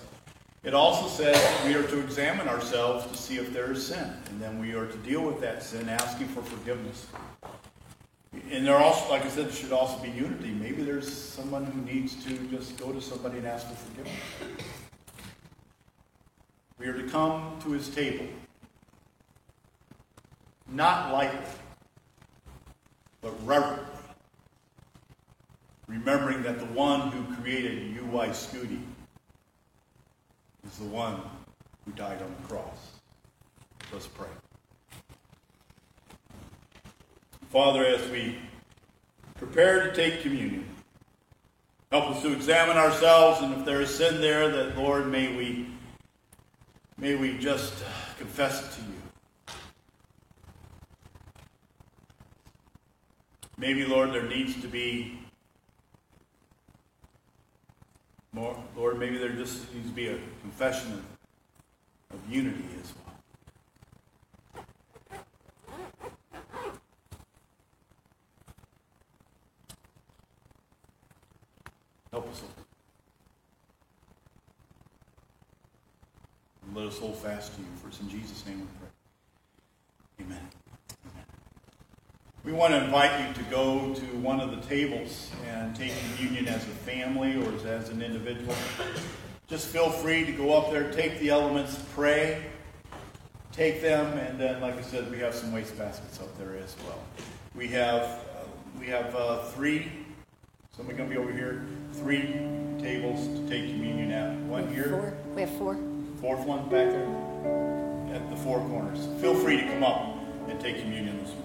It 0.64 0.74
also 0.74 1.08
says 1.08 1.38
we 1.64 1.76
are 1.76 1.84
to 1.84 2.00
examine 2.00 2.48
ourselves 2.48 3.06
to 3.06 3.16
see 3.16 3.38
if 3.38 3.54
there 3.54 3.72
is 3.72 3.86
sin, 3.86 4.16
and 4.32 4.42
then 4.42 4.58
we 4.58 4.74
are 4.74 4.88
to 4.88 4.98
deal 4.98 5.22
with 5.22 5.40
that 5.42 5.62
sin, 5.62 5.88
asking 5.88 6.30
for 6.30 6.42
forgiveness. 6.42 7.06
And 8.50 8.66
there 8.66 8.78
also, 8.78 9.12
like 9.12 9.24
I 9.24 9.30
said, 9.30 9.46
there 9.46 9.54
should 9.54 9.74
also 9.74 10.02
be 10.02 10.10
unity. 10.10 10.50
Maybe 10.54 10.82
there's 10.82 11.08
someone 11.08 11.66
who 11.66 11.82
needs 11.82 12.16
to 12.26 12.36
just 12.48 12.78
go 12.78 12.92
to 12.92 13.00
somebody 13.00 13.38
and 13.38 13.46
ask 13.46 13.68
for 13.68 13.76
forgiveness. 13.76 14.24
We 16.80 16.88
are 16.88 17.00
to 17.00 17.08
come 17.10 17.60
to 17.62 17.74
his 17.74 17.88
table, 17.88 18.26
not 20.72 21.12
lightly, 21.12 21.40
but 23.22 23.34
reverently, 23.46 23.86
remembering 25.88 26.42
that 26.44 26.60
the 26.60 26.66
one 26.68 27.12
who 27.12 27.36
created 27.36 27.96
UY 27.98 28.30
Scuti 28.30 28.80
is 30.66 30.78
the 30.78 30.86
one 30.86 31.22
who 31.86 31.92
died 31.92 32.22
on 32.22 32.34
the 32.42 32.48
cross. 32.48 32.92
Let's 33.92 34.08
pray. 34.08 34.28
Father, 37.50 37.86
as 37.86 38.10
we 38.10 38.38
prepare 39.36 39.90
to 39.90 39.94
take 39.94 40.22
communion, 40.22 40.66
help 41.92 42.12
us 42.12 42.22
to 42.22 42.32
examine 42.32 42.78
ourselves, 42.78 43.42
and 43.42 43.54
if 43.56 43.66
there 43.66 43.82
is 43.82 43.94
sin 43.94 44.22
there, 44.22 44.50
that 44.50 44.78
Lord, 44.78 45.12
may 45.12 45.36
we 45.36 45.68
may 46.98 47.16
we 47.16 47.38
just 47.38 47.74
confess 48.18 48.64
it 48.64 48.80
to 48.80 48.82
you. 48.88 49.01
Maybe, 53.62 53.86
Lord, 53.86 54.12
there 54.12 54.24
needs 54.24 54.60
to 54.64 54.68
be 54.68 55.20
more. 58.34 58.58
Lord, 58.76 58.98
maybe 58.98 59.20
there 59.20 59.30
just 59.30 59.72
needs 59.72 59.88
to 59.88 59.94
be 59.94 60.08
a 60.08 60.18
confession 60.42 60.94
of, 60.94 61.04
of 62.16 62.20
unity 62.28 62.66
as 62.82 62.92
well. 62.96 64.66
Help 72.12 72.32
us, 72.32 72.42
Lord. 72.42 72.54
And 76.66 76.76
let 76.76 76.88
us 76.88 76.98
hold 76.98 77.16
fast 77.18 77.54
to 77.54 77.62
you. 77.62 77.68
For 77.80 77.90
it's 77.90 78.00
in 78.00 78.10
Jesus' 78.10 78.44
name 78.48 78.62
we 78.62 78.66
pray. 78.80 80.26
Amen. 80.26 80.50
Amen. 81.06 81.26
We 82.52 82.58
want 82.58 82.74
to 82.74 82.84
invite 82.84 83.26
you 83.26 83.34
to 83.34 83.50
go 83.50 83.94
to 83.94 84.06
one 84.18 84.42
of 84.42 84.52
the 84.52 84.58
tables 84.68 85.32
and 85.48 85.74
take 85.74 85.94
communion 86.18 86.50
as 86.50 86.62
a 86.66 86.76
family 86.84 87.38
or 87.38 87.50
as 87.66 87.88
an 87.88 88.02
individual. 88.02 88.54
Just 89.48 89.68
feel 89.68 89.90
free 89.90 90.26
to 90.26 90.34
go 90.34 90.52
up 90.52 90.70
there, 90.70 90.92
take 90.92 91.18
the 91.22 91.30
elements, 91.30 91.82
pray, 91.96 92.44
take 93.54 93.82
them, 93.82 94.18
and 94.18 94.38
then, 94.38 94.60
like 94.60 94.76
I 94.76 94.82
said, 94.82 95.10
we 95.10 95.18
have 95.20 95.34
some 95.34 95.54
waste 95.54 95.78
baskets 95.78 96.20
up 96.20 96.38
there 96.38 96.58
as 96.58 96.76
well. 96.86 97.00
We 97.56 97.70
have 97.70 98.02
uh, 98.04 98.44
we 98.78 98.88
have 98.88 99.16
uh, 99.16 99.44
three. 99.52 99.90
Somebody 100.76 100.98
gonna 100.98 101.10
be 101.10 101.16
over 101.16 101.32
here 101.32 101.66
three 101.94 102.22
tables 102.80 103.28
to 103.28 103.48
take 103.48 103.72
communion 103.72 104.12
at. 104.12 104.38
One 104.40 104.68
here. 104.74 104.90
Four. 104.90 105.14
We 105.36 105.42
have 105.44 105.58
four. 105.58 105.78
Fourth 106.20 106.46
one 106.46 106.64
back 106.64 106.92
there 106.92 108.14
at 108.14 108.30
the 108.30 108.36
four 108.36 108.60
corners. 108.68 109.08
Feel 109.22 109.36
free 109.36 109.56
to 109.56 109.68
come 109.68 109.84
up 109.84 110.18
and 110.50 110.60
take 110.60 110.82
communion 110.82 111.18
this 111.20 111.30
morning. 111.30 111.41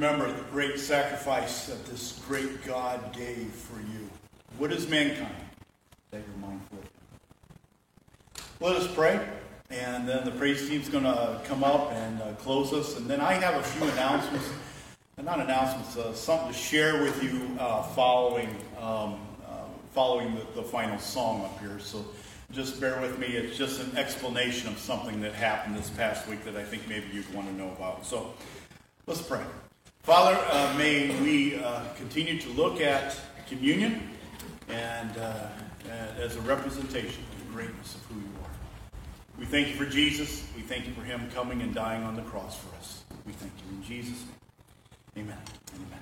Remember 0.00 0.32
the 0.32 0.42
great 0.44 0.78
sacrifice 0.78 1.66
that 1.66 1.84
this 1.84 2.22
great 2.26 2.64
God 2.64 3.12
gave 3.12 3.48
for 3.48 3.78
you. 3.80 4.08
What 4.56 4.72
is 4.72 4.88
mankind? 4.88 5.34
That 6.10 6.22
you're 6.26 6.48
mindful 6.48 6.78
of. 6.78 6.90
Let 8.60 8.76
us 8.76 8.88
pray, 8.94 9.20
and 9.68 10.08
then 10.08 10.24
the 10.24 10.30
praise 10.30 10.66
team's 10.66 10.88
going 10.88 11.04
to 11.04 11.38
come 11.44 11.62
up 11.62 11.92
and 11.92 12.22
uh, 12.22 12.32
close 12.38 12.72
us. 12.72 12.96
And 12.96 13.10
then 13.10 13.20
I 13.20 13.34
have 13.34 13.56
a 13.56 13.62
few 13.62 13.86
announcements, 13.90 14.48
uh, 15.18 15.22
not 15.22 15.38
announcements, 15.38 15.98
uh, 15.98 16.14
something 16.14 16.48
to 16.48 16.58
share 16.58 17.02
with 17.02 17.22
you 17.22 17.54
uh, 17.58 17.82
following 17.82 18.56
um, 18.80 19.20
uh, 19.46 19.64
following 19.92 20.34
the, 20.34 20.46
the 20.54 20.62
final 20.62 20.98
song 20.98 21.44
up 21.44 21.60
here. 21.60 21.78
So 21.78 22.06
just 22.52 22.80
bear 22.80 22.98
with 23.02 23.18
me. 23.18 23.26
It's 23.26 23.58
just 23.58 23.82
an 23.82 23.98
explanation 23.98 24.68
of 24.68 24.78
something 24.78 25.20
that 25.20 25.34
happened 25.34 25.76
this 25.76 25.90
past 25.90 26.26
week 26.26 26.42
that 26.46 26.56
I 26.56 26.64
think 26.64 26.88
maybe 26.88 27.04
you'd 27.12 27.30
want 27.34 27.48
to 27.48 27.54
know 27.54 27.70
about. 27.72 28.06
So 28.06 28.32
let's 29.06 29.20
pray. 29.20 29.42
Father, 30.02 30.40
uh, 30.50 30.74
may 30.78 31.10
we 31.20 31.56
uh, 31.62 31.84
continue 31.96 32.40
to 32.40 32.48
look 32.50 32.80
at 32.80 33.18
communion 33.48 34.08
and 34.68 35.16
uh, 35.18 35.48
as 36.18 36.36
a 36.36 36.40
representation 36.40 37.22
of 37.32 37.46
the 37.46 37.52
greatness 37.52 37.96
of 37.96 38.04
who 38.06 38.14
you 38.16 38.26
are. 38.42 38.50
We 39.38 39.44
thank 39.44 39.68
you 39.68 39.74
for 39.74 39.84
Jesus. 39.84 40.46
We 40.56 40.62
thank 40.62 40.86
you 40.86 40.94
for 40.94 41.02
him 41.02 41.30
coming 41.34 41.60
and 41.60 41.74
dying 41.74 42.02
on 42.02 42.16
the 42.16 42.22
cross 42.22 42.58
for 42.58 42.74
us. 42.76 43.04
We 43.26 43.32
thank 43.32 43.52
you 43.58 43.76
in 43.76 43.82
Jesus' 43.82 44.24
name. 45.16 45.26
Amen. 45.26 45.38
Amen. 45.74 46.00